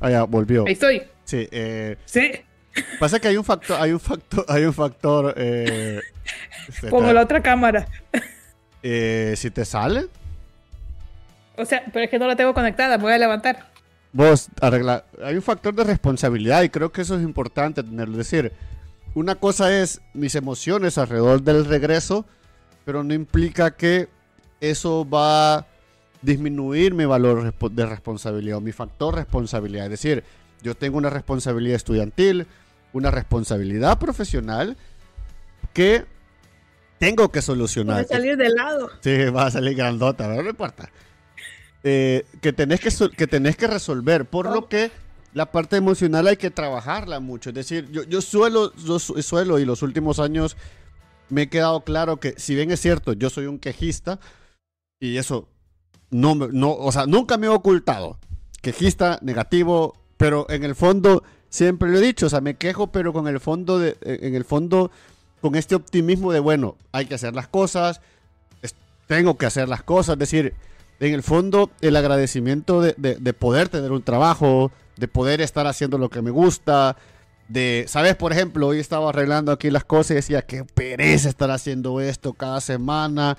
[0.00, 0.64] Ah, ya, volvió.
[0.66, 1.02] ahí estoy.
[1.24, 2.30] Sí, eh, Sí,
[3.00, 5.34] pasa que hay un factor, hay un factor, hay un factor...
[5.36, 6.00] Eh,
[6.80, 7.88] te- la otra cámara.
[8.82, 10.06] eh, si te sale,
[11.56, 13.66] O sea, pero es que no la tengo conectada, me voy a levantar.
[14.18, 15.04] Vos arregla.
[15.22, 18.20] Hay un factor de responsabilidad y creo que eso es importante tenerlo.
[18.20, 18.52] Es decir,
[19.14, 22.26] una cosa es mis emociones alrededor del regreso,
[22.84, 24.08] pero no implica que
[24.60, 25.66] eso va a
[26.20, 29.84] disminuir mi valor de responsabilidad o mi factor responsabilidad.
[29.84, 30.24] Es decir,
[30.62, 32.48] yo tengo una responsabilidad estudiantil,
[32.92, 34.76] una responsabilidad profesional
[35.72, 36.06] que
[36.98, 38.00] tengo que solucionar.
[38.00, 38.90] a salir de lado.
[39.00, 40.90] Sí, va a salir grandota, pero no importa.
[41.84, 44.90] Eh, que, tenés que, que tenés que resolver, por lo que
[45.32, 47.50] la parte emocional hay que trabajarla mucho.
[47.50, 50.56] Es decir, yo, yo suelo, yo su- suelo y los últimos años
[51.28, 54.18] me he quedado claro que si bien es cierto, yo soy un quejista
[54.98, 55.48] y eso
[56.10, 58.18] no, no o sea, nunca me he ocultado.
[58.60, 63.12] Quejista, negativo, pero en el fondo siempre lo he dicho, o sea, me quejo, pero
[63.12, 64.90] con el fondo de, en el fondo
[65.40, 68.00] con este optimismo de bueno, hay que hacer las cosas,
[69.06, 70.54] tengo que hacer las cosas, es decir,
[71.00, 75.66] en el fondo el agradecimiento de, de- de poder tener un trabajo, de poder estar
[75.66, 76.96] haciendo lo que me gusta,
[77.48, 78.14] de, ¿sabes?
[78.16, 82.32] Por ejemplo, hoy estaba arreglando aquí las cosas y decía, qué pereza estar haciendo esto
[82.34, 83.38] cada semana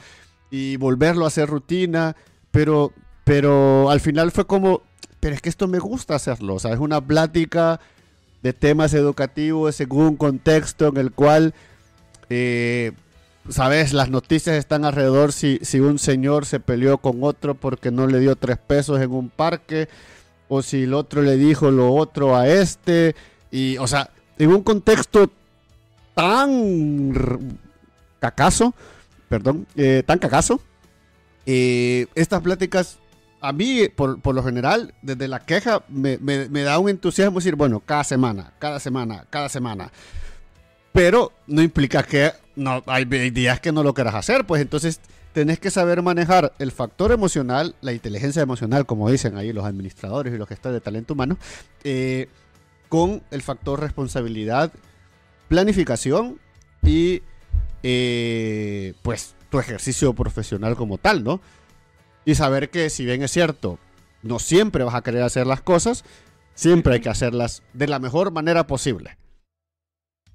[0.50, 2.16] y volverlo a hacer rutina,
[2.52, 2.92] pero,
[3.24, 4.82] pero al final fue como,
[5.20, 7.80] pero es que esto me gusta hacerlo, o sea, es una plática
[8.42, 11.54] de temas educativos según un contexto en el cual
[12.30, 12.94] eh,
[13.48, 18.08] sabes, las noticias están alrededor si, si un señor se peleó con otro porque no
[18.08, 19.88] le dio tres pesos en un parque,
[20.48, 23.16] o si el otro le dijo lo otro a este,
[23.52, 25.32] y, o sea, en un contexto
[26.16, 27.50] tan
[28.20, 28.74] cacazo,
[29.30, 30.62] perdón, eh, tan cacazo,
[31.46, 33.00] eh, estas pláticas,
[33.42, 37.40] a mí, por, por lo general, desde la queja, me, me- me da un entusiasmo
[37.40, 39.92] decir, bueno, cada semana, cada semana, cada semana.
[40.92, 45.00] Pero no implica que no, hay, días que no lo quieras hacer, pues entonces
[45.34, 50.34] tenés que saber manejar el factor emocional, la inteligencia emocional, como dicen ahí los administradores
[50.34, 51.38] y los gestores de talento humano,
[51.84, 52.28] eh,
[52.90, 54.72] con el factor responsabilidad,
[55.48, 56.40] planificación
[56.84, 57.22] y
[57.84, 61.42] eh, pues tu ejercicio profesional como tal, ¿no?
[62.26, 63.80] Y saber que si bien es cierto,
[64.22, 66.04] no siempre vas a querer hacer las cosas,
[66.54, 69.18] siempre hay que hacerlas de la mejor manera posible.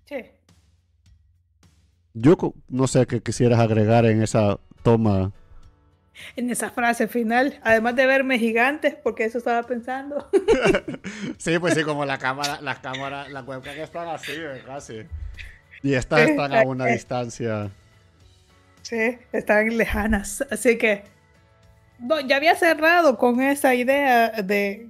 [0.07, 0.17] Sí.
[2.15, 2.37] Yo
[2.69, 5.33] no sé qué quisieras agregar en esa toma.
[6.37, 10.31] En esa frase final, además de verme gigantes, porque eso estaba pensando.
[11.39, 15.03] Sí, pues sí, como la cámara, las cámaras, las webcam están así, eh, casi.
[15.83, 17.71] Y estas están a una distancia.
[18.83, 20.45] Sí, están lejanas.
[20.51, 21.03] Así que
[21.99, 24.89] no, ya había cerrado con esa idea de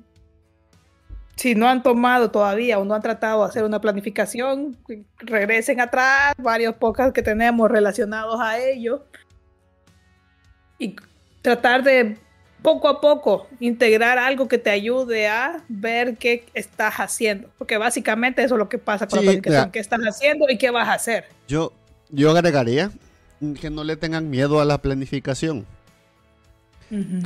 [1.36, 4.76] si no han tomado todavía o no han tratado de hacer una planificación,
[5.18, 9.04] regresen atrás, varios podcasts que tenemos relacionados a ello
[10.78, 10.96] y
[11.42, 12.16] tratar de
[12.62, 18.42] poco a poco integrar algo que te ayude a ver qué estás haciendo, porque básicamente
[18.42, 19.72] eso es lo que pasa con Sí, la planificación, mira.
[19.72, 21.24] qué estás haciendo y qué vas a hacer.
[21.46, 21.72] Yo,
[22.10, 22.90] yo agregaría
[23.60, 25.66] que no le tengan miedo a la planificación.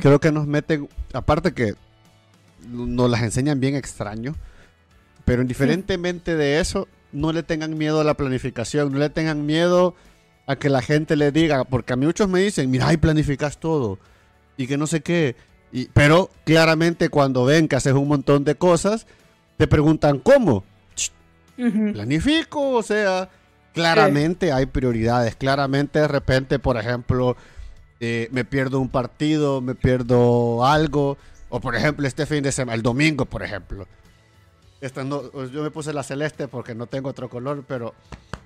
[0.01, 1.73] creo que nos meten, aparte que
[2.67, 4.35] nos las enseñan bien extraño,
[5.25, 9.95] pero indiferentemente de eso, no le tengan miedo a la planificación, no le tengan miedo
[10.47, 13.59] a que la gente le diga, porque a mí muchos me dicen, mira, ahí planificas
[13.59, 13.99] todo,
[14.57, 15.35] y que no sé qué,
[15.71, 19.05] y, pero claramente cuando ven que haces un montón de cosas,
[19.57, 20.63] te preguntan, ¿cómo?
[21.55, 23.29] Planifico, o sea,
[23.73, 27.35] claramente hay prioridades, claramente de repente, por ejemplo,
[27.99, 31.17] eh, me pierdo un partido, me pierdo algo,
[31.49, 33.87] o por ejemplo este fin de semana, el domingo, por ejemplo.
[34.81, 37.93] yo me puse la celeste porque no tengo otro color, pero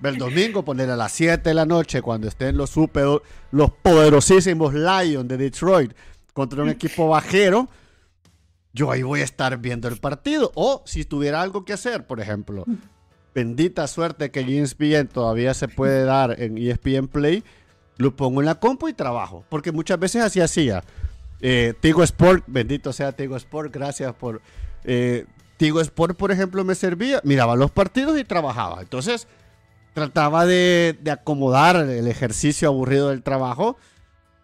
[0.02, 4.74] el domingo poner a las 7 de la noche cuando estén los super, los poderosísimos
[4.74, 5.92] Lions de Detroit
[6.32, 7.68] contra un equipo bajero,
[8.72, 10.50] yo ahí voy a estar viendo el partido.
[10.54, 12.64] O si tuviera algo que hacer, por ejemplo,
[13.34, 17.44] bendita suerte que ESPN todavía se puede dar en ESPN Play,
[17.96, 19.44] lo pongo en la compu y trabajo.
[19.48, 20.82] Porque muchas veces así hacía.
[21.46, 24.40] Eh, Tigo Sport, bendito sea Tigo Sport, gracias por...
[24.84, 25.26] Eh,
[25.58, 28.80] Tigo Sport, por ejemplo, me servía, miraba los partidos y trabajaba.
[28.80, 29.28] Entonces,
[29.92, 33.76] trataba de, acomodar el ejercicio aburrido del trabajo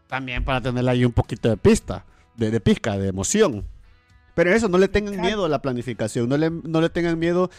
[0.09, 2.05] también para tenerle ahí un poquito de pista,
[2.36, 3.64] de, de pizca, de emoción.
[4.34, 7.51] Pero eso, no le tengan miedo a la planificación, no le, no le tengan miedo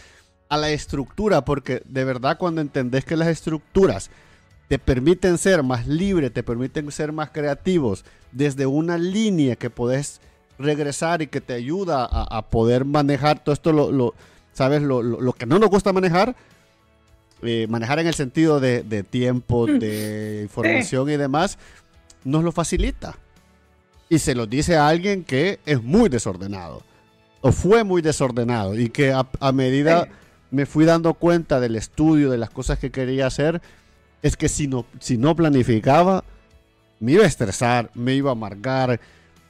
[0.49, 4.11] a la estructura, porque de verdad cuando entendés que las estructuras
[4.71, 10.21] te permiten ser más libre, te permiten ser más creativos desde una línea que podés
[10.57, 14.13] regresar y que te ayuda a, poder manejar todo esto, lo,
[14.53, 14.81] ¿sabes?
[14.81, 16.37] Lo, que no nos gusta manejar,
[17.41, 19.79] eh, manejar en el sentido de, tiempo, mm.
[19.79, 21.57] de información y demás,
[22.23, 23.17] nos lo facilita.
[24.07, 26.81] Y se lo dice a alguien que es muy desordenado,
[27.41, 30.07] o fue muy desordenado, y que a medida
[30.49, 33.61] me fui dando cuenta del estudio, de las cosas que quería hacer,
[34.21, 36.23] es que si no, si no planificaba,
[36.99, 38.99] me iba a estresar, me iba a amargar,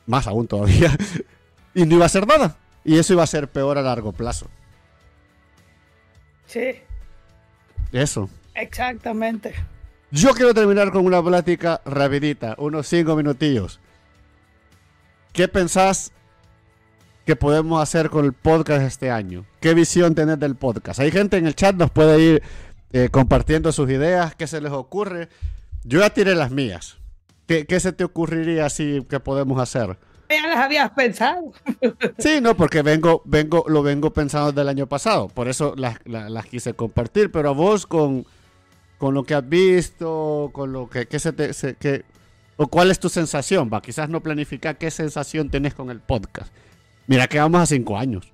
[0.06, 0.96] más aún todavía,
[1.74, 2.58] y no iba a hacer nada.
[2.84, 4.48] Y eso iba a ser peor a largo plazo.
[6.48, 6.82] Sí.
[7.92, 8.30] Eso.
[8.56, 9.54] Exactamente.
[10.12, 13.80] Yo quiero terminar con una plática rapidita, unos cinco minutillos.
[15.32, 16.12] ¿Qué pensás
[17.26, 19.46] que podemos hacer con el podcast este año?
[19.62, 21.00] ¿Qué visión tenés del podcast?
[21.00, 22.44] Hay gente en el chat, nos puede ir
[22.94, 25.30] eh, compartiendo sus ideas, qué se les ocurre.
[25.84, 26.98] Yo ya tiré las mías.
[27.48, 29.98] ¿Qué, se te ocurriría así que podemos hacer?
[30.30, 31.52] Ya las habías pensado.
[32.18, 35.28] Sí, no, porque vengo, vengo, lo vengo pensando desde el año pasado.
[35.28, 36.00] Por eso las,
[36.46, 37.30] quise compartir.
[37.30, 38.26] Pero a vos con,
[38.98, 42.06] con lo que has visto, con lo que, se te, que,
[42.56, 46.54] o cuál es tu sensación, va, quizás no planificar qué sensación tenés con el podcast.
[47.08, 48.32] Mira que vamos a cinco años.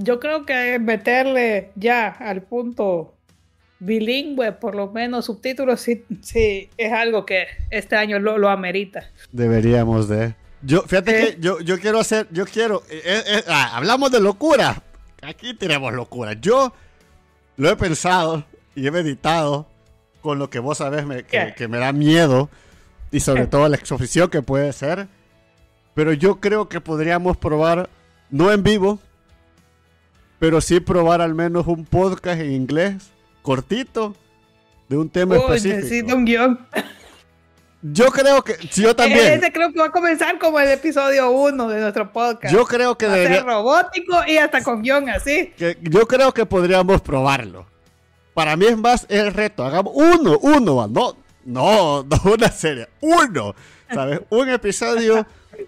[0.00, 3.14] Yo creo que meterle ya al punto
[3.80, 9.10] bilingüe, por lo menos subtítulos, sí, sí es algo que este año lo, amerita.
[9.32, 10.36] Deberíamos de.
[10.62, 14.20] Yo, fíjate que yo, yo quiero hacer, yo quiero, eh, eh, eh, ah, hablamos de
[14.20, 14.80] locura.
[15.20, 16.34] Aquí tenemos locura.
[16.34, 16.72] Yo
[17.56, 18.44] lo he pensado
[18.76, 19.66] y he meditado
[20.20, 22.50] con lo que vos sabés que, que, me da miedo
[23.10, 25.08] y sobre todo la exofición que puede ser.
[25.94, 27.90] Pero yo creo que podríamos probar,
[28.30, 29.00] no en vivo,
[30.38, 33.10] pero sí probar al menos un podcast en inglés
[33.42, 34.14] cortito
[34.88, 35.76] de un tema Uy, específico.
[35.76, 36.66] Necesito un guion.
[37.80, 39.34] Yo creo que, yo también.
[39.34, 42.52] Ese creo que va a comenzar como el episodio 1 de nuestro podcast.
[42.52, 43.38] Yo creo que va debería...
[43.38, 45.52] ser robótico y hasta con guion así.
[45.56, 47.66] Que yo creo que podríamos probarlo.
[48.34, 49.64] Para mí es más el reto.
[49.64, 53.54] Hagamos uno, uno, no, no, no una serie, uno.
[53.92, 54.20] ¿Sabes?
[54.28, 55.26] Un episodio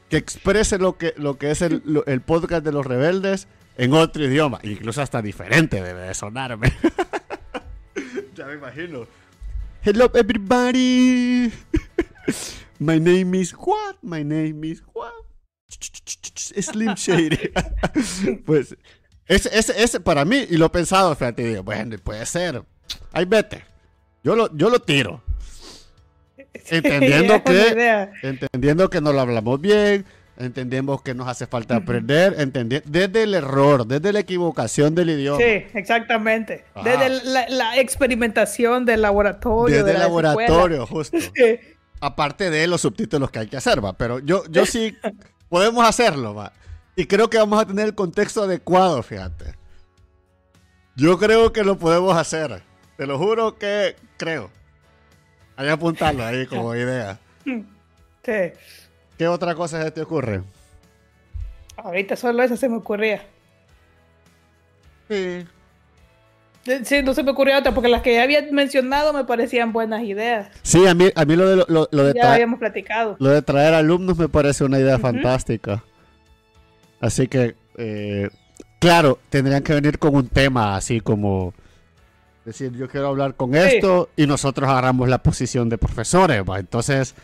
[0.08, 4.24] que exprese lo que, lo que es el, el podcast de los rebeldes en otro
[4.24, 6.72] idioma, incluso hasta diferente debe de sonarme.
[8.34, 9.06] ya me imagino.
[9.82, 11.52] Hello everybody.
[12.78, 13.96] My name is what?
[14.02, 15.12] My name is what?
[15.68, 17.52] Slim Shady.
[18.46, 18.76] pues
[19.26, 22.64] ese, ese, ese para mí, y lo he pensado, fíjate, digo, bueno, puede ser.
[23.12, 23.62] Ahí vete.
[24.24, 25.22] Yo lo, yo lo tiro.
[26.68, 30.04] Entendiendo que, entendiendo que no lo hablamos bien,
[30.40, 32.34] entendemos que nos hace falta aprender,
[32.86, 35.38] desde el error, desde la equivocación del idioma.
[35.38, 36.64] Sí, exactamente.
[36.82, 39.76] Desde la, experimentación del laboratorio.
[39.76, 41.18] Desde el laboratorio, justo.
[42.00, 43.92] Aparte de los subtítulos que hay que hacer, va.
[43.92, 44.96] Pero yo, yo sí
[45.48, 46.52] podemos hacerlo, va.
[46.96, 49.54] Y creo que vamos a tener el contexto adecuado, fíjate.
[50.96, 52.62] Yo creo que lo podemos hacer.
[52.96, 54.50] Te lo juro que creo.
[55.56, 57.18] Hay que apuntarlo ahí como idea.
[57.44, 58.52] Sí.
[59.20, 60.40] ¿Qué otra cosa se te ocurre?
[61.76, 63.20] Ahorita solo eso se me ocurría.
[65.10, 65.44] Sí.
[66.84, 70.04] Sí, no se me ocurrió otra, porque las que ya había mencionado me parecían buenas
[70.04, 70.48] ideas.
[70.62, 73.16] Sí, a mí, a mí lo de, lo, de ya habíamos platicado.
[73.18, 75.84] Lo de traer alumnos me parece una idea fantástica.
[76.98, 78.30] Así que, eh,
[78.78, 81.52] claro, tendrían que venir con un tema así como
[82.44, 86.42] decir, yo quiero hablar con esto y nosotros agarramos la posición de profesores.
[86.56, 87.14] Entonces,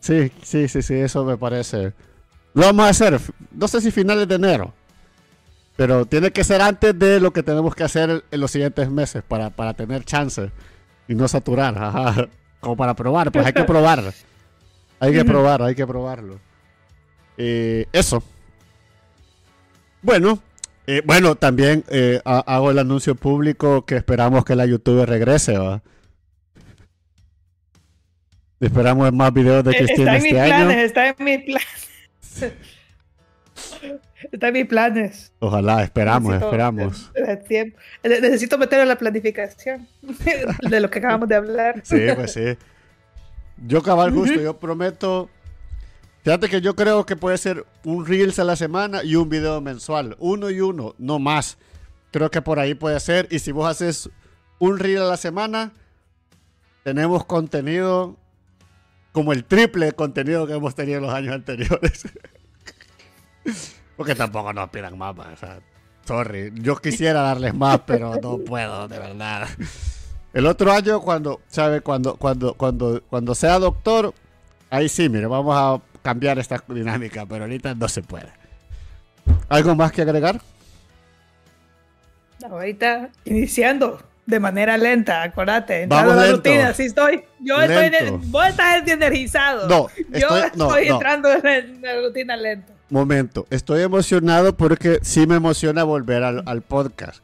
[0.00, 1.92] sí, sí, sí, sí, eso me parece.
[2.54, 3.20] Lo vamos a hacer,
[3.52, 4.72] no sé si finales de enero.
[5.76, 9.22] Pero tiene que ser antes de lo que tenemos que hacer en los siguientes meses
[9.22, 10.50] para, para tener chance
[11.06, 11.76] y no saturar.
[11.78, 12.28] Ajá.
[12.60, 14.02] Como para probar, pues hay que probar.
[14.98, 16.40] Hay que probar, hay que probarlo.
[17.36, 18.22] Eh, eso.
[20.00, 20.40] Bueno,
[20.86, 25.82] eh, bueno, también eh, hago el anuncio público que esperamos que la YouTube regrese, ¿va?
[28.60, 30.66] Esperamos más videos de Cristina está en este mis año.
[30.66, 32.52] Planes, está en mis planes.
[34.32, 35.32] Está en mis planes.
[35.38, 37.12] Ojalá, esperamos, esperamos.
[38.02, 39.86] Necesito meterlo en la planificación
[40.70, 41.82] de lo que acabamos de hablar.
[41.84, 42.56] Sí, pues sí.
[43.66, 45.30] Yo cabal justo, yo prometo.
[46.26, 49.60] Fíjate que yo creo que puede ser un Reels a la semana y un video
[49.60, 50.16] mensual.
[50.18, 51.56] Uno y uno, no más.
[52.10, 53.28] Creo que por ahí puede ser.
[53.30, 54.10] Y si vos haces
[54.58, 55.72] un Reel a la semana,
[56.82, 58.16] tenemos contenido
[59.12, 62.08] como el triple de contenido que hemos tenido en los años anteriores.
[63.96, 65.60] Porque tampoco nos pidan más, o sea,
[66.04, 66.50] sorry.
[66.56, 69.48] Yo quisiera darles más, pero no puedo, de verdad.
[70.32, 71.82] El otro año, cuando, ¿sabe?
[71.82, 74.12] Cuando, cuando, cuando, cuando sea doctor,
[74.70, 78.28] ahí sí, mire, vamos a cambiar esta dinámica, pero ahorita no se puede.
[79.48, 80.40] ¿Algo más que agregar?
[82.48, 85.82] Ahorita iniciando de manera lenta, acuérdate.
[85.82, 87.24] Entrando a la rutina, sí estoy.
[87.40, 87.90] Yo estoy.
[88.26, 89.66] Vos estás energizado.
[89.68, 92.72] No, estoy, yo estoy entrando en la rutina lenta.
[92.88, 97.20] Momento, estoy emocionado porque sí me emociona volver al, podcast.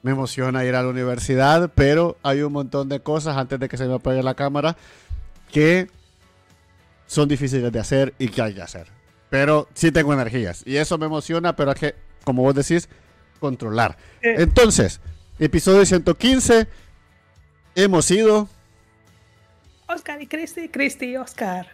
[0.00, 3.76] Me emociona ir a la universidad, pero hay un montón de cosas antes de que
[3.76, 4.78] se me apague la cámara
[5.52, 5.88] que
[7.06, 8.88] son difíciles de hacer y que hay que hacer.
[9.30, 11.94] Pero sí tengo energías y eso me emociona, pero hay que,
[12.24, 12.88] como vos decís,
[13.40, 13.96] controlar.
[14.22, 15.00] Entonces,
[15.38, 16.66] episodio 115,
[17.74, 18.48] hemos ido.
[19.88, 21.66] Oscar y Cristi, Cristi y Oscar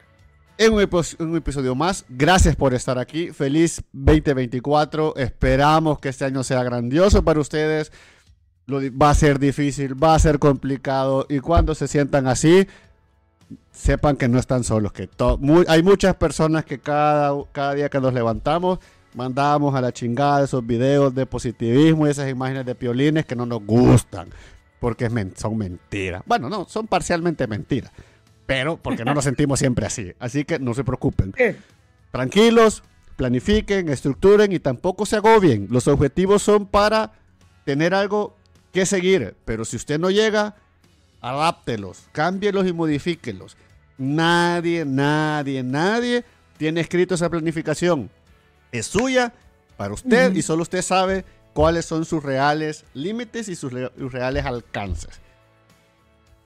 [0.60, 2.04] en un, episodio más.
[2.10, 3.32] Gracias por estar aquí.
[3.32, 5.16] Feliz 2024.
[5.16, 7.90] Esperamos que este año sea grandioso para ustedes.
[8.68, 11.24] va a ser difícil, va a ser complicado.
[11.30, 12.68] Y cuando se sientan así,
[13.72, 14.92] sepan que no están solos.
[14.92, 15.08] Que
[15.68, 18.78] hay muchas personas que cada, cada día que nos levantamos
[19.12, 23.46] mandamos a la chingada esos videos de positivismo y esas imágenes de piolines que no
[23.46, 24.28] nos gustan.
[24.78, 26.22] Porque son mentiras.
[26.26, 27.92] Bueno, no, son parcialmente mentiras
[28.50, 30.12] pero porque no nos sentimos siempre así.
[30.18, 31.32] Así que no se preocupen.
[32.10, 32.82] Tranquilos,
[33.14, 35.68] planifiquen, estructuren y tampoco se agobien.
[35.70, 37.12] Los objetivos son para
[37.64, 38.36] tener algo
[38.72, 40.56] que seguir, pero si usted no llega,
[41.20, 43.56] adáptelos, cámbielos y modifíquelos.
[43.98, 46.24] Nadie, nadie, nadie
[46.56, 48.10] tiene escrito esa planificación.
[48.72, 49.32] Es suya
[49.76, 55.20] para usted y solo usted sabe cuáles son sus reales límites y sus reales alcances.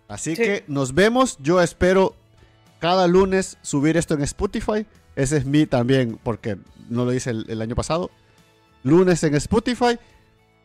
[0.09, 1.39] Así que nos vemos.
[1.41, 2.15] Yo espero
[2.79, 4.87] cada lunes subir esto en Spotify.
[5.17, 8.11] Ese es mi también, porque no lo hice el, año pasado.
[8.83, 9.99] Lunes en Spotify.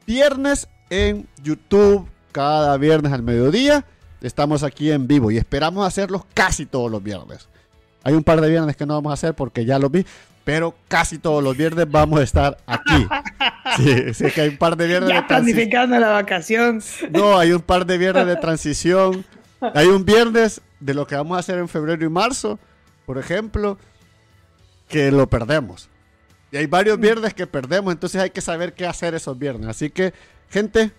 [0.06, 2.08] Viernes en YouTube.
[2.32, 3.86] Cada viernes al mediodía.
[4.22, 7.48] Estamos aquí en vivo y esperamos hacerlos casi todos los viernes.
[8.04, 10.06] Hay un par de viernes que no vamos a hacer porque ya los vi,
[10.44, 13.08] pero casi todos los viernes vamos a estar aquí.
[13.78, 16.82] Sí, sí que hay un par de viernes ya planificando la vacación.
[17.12, 19.24] No, hay un par de viernes de transición.
[19.76, 22.58] Hay un viernes de lo que vamos a hacer en febrero y marzo,
[23.06, 23.78] por ejemplo,
[24.88, 25.88] que lo perdemos.
[26.52, 29.70] Y hay varios viernes que perdemos, entonces hay que saber qué hacer esos viernes.
[29.70, 30.14] Así que,
[30.50, 30.92] gente,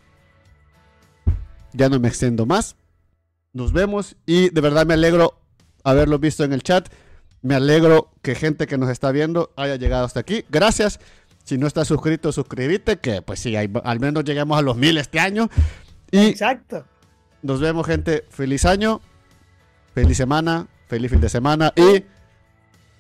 [1.73, 2.77] ya no me extiendo más.
[3.53, 5.41] Nos vemos y de verdad me alegro
[5.85, 6.89] haberlo visto en el chat.
[7.43, 10.45] Me alegro que gente que nos está viendo haya llegado hasta aquí.
[10.51, 11.01] Gracias.
[11.45, 15.19] Si no estás suscrito, suscríbete, que pues sí, al menos lleguemos a los mil este
[15.19, 15.49] año.
[16.11, 16.85] Y Exacto.
[17.43, 18.25] Nos vemos, gente.
[18.29, 19.01] Feliz año,
[19.95, 22.05] feliz semana, feliz fin de semana y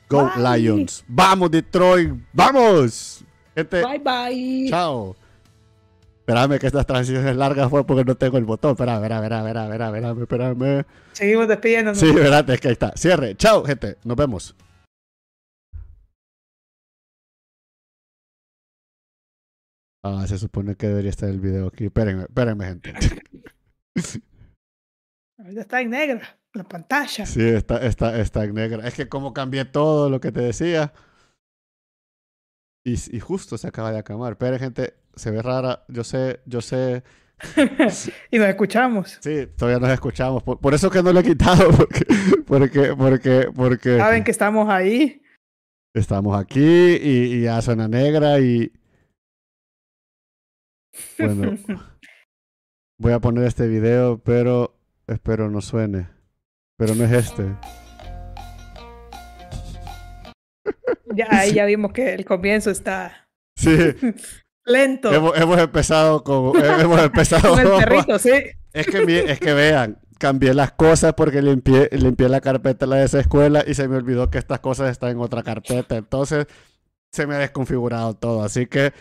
[0.08, 1.04] Go Lions.
[1.06, 2.12] Vamos, Detroit.
[2.32, 3.24] Vamos.
[3.54, 3.84] Gente.
[3.84, 4.66] Bye, bye.
[4.68, 5.16] Chao.
[6.30, 8.70] Espérame que estas transiciones largas fue porque no tengo el botón.
[8.70, 10.86] Espera, espera, espera, espera, espera, espérame, espérame.
[11.12, 11.98] Seguimos despidiéndonos.
[11.98, 12.92] Sí, espérate, es que ahí está.
[12.96, 13.34] Cierre.
[13.34, 13.98] Chao, gente.
[14.04, 14.54] Nos vemos.
[20.04, 21.86] Ah, se supone que debería estar el video aquí.
[21.86, 22.94] Espérenme, espérenme, gente.
[25.36, 27.26] Ahorita está en negra la pantalla.
[27.26, 28.86] Sí, está, está, está en negra.
[28.86, 30.92] Es que como cambié todo lo que te decía.
[32.84, 34.38] Y, y justo se acaba de acabar.
[34.38, 35.84] Pero gente, se ve rara.
[35.88, 37.02] Yo sé, yo sé
[38.30, 39.18] y nos escuchamos.
[39.20, 40.42] Sí, todavía nos escuchamos.
[40.42, 42.04] Por, por, eso que no lo he quitado, porque,
[42.46, 43.96] porque, porque, porque...
[43.98, 45.22] Saben que estamos ahí.
[45.94, 48.72] Estamos aquí y, y ya suena negra y...
[51.18, 51.56] Bueno,
[52.98, 54.76] voy a poner este video, pero
[55.06, 56.08] espero no suene.
[56.76, 57.56] Pero no es este.
[61.14, 63.28] Ya, ahí ya vimos que el comienzo está
[63.60, 63.94] Sí,
[64.64, 65.12] lento.
[65.12, 66.52] hemos, hemos empezado con...
[66.80, 68.32] Hemos empezado Con el perrito, sí.
[68.72, 73.20] Es que, es que vean, cambié las cosas porque limpié, limpié la carpeta de esa
[73.20, 75.96] escuela y se me olvidó que estas cosas están en otra carpeta.
[75.96, 76.46] Entonces
[77.10, 78.42] se me ha desconfigurado todo.
[78.42, 78.92] Así que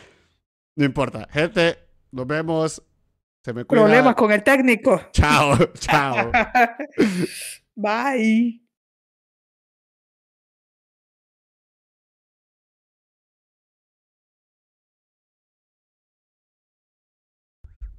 [0.76, 1.28] no importa.
[1.32, 1.78] Gente,
[2.12, 2.82] nos vemos.
[3.44, 3.84] Se me cuida.
[3.84, 5.02] Problemas con el técnico.
[5.12, 6.32] Chao, chao.
[7.76, 8.69] Bye.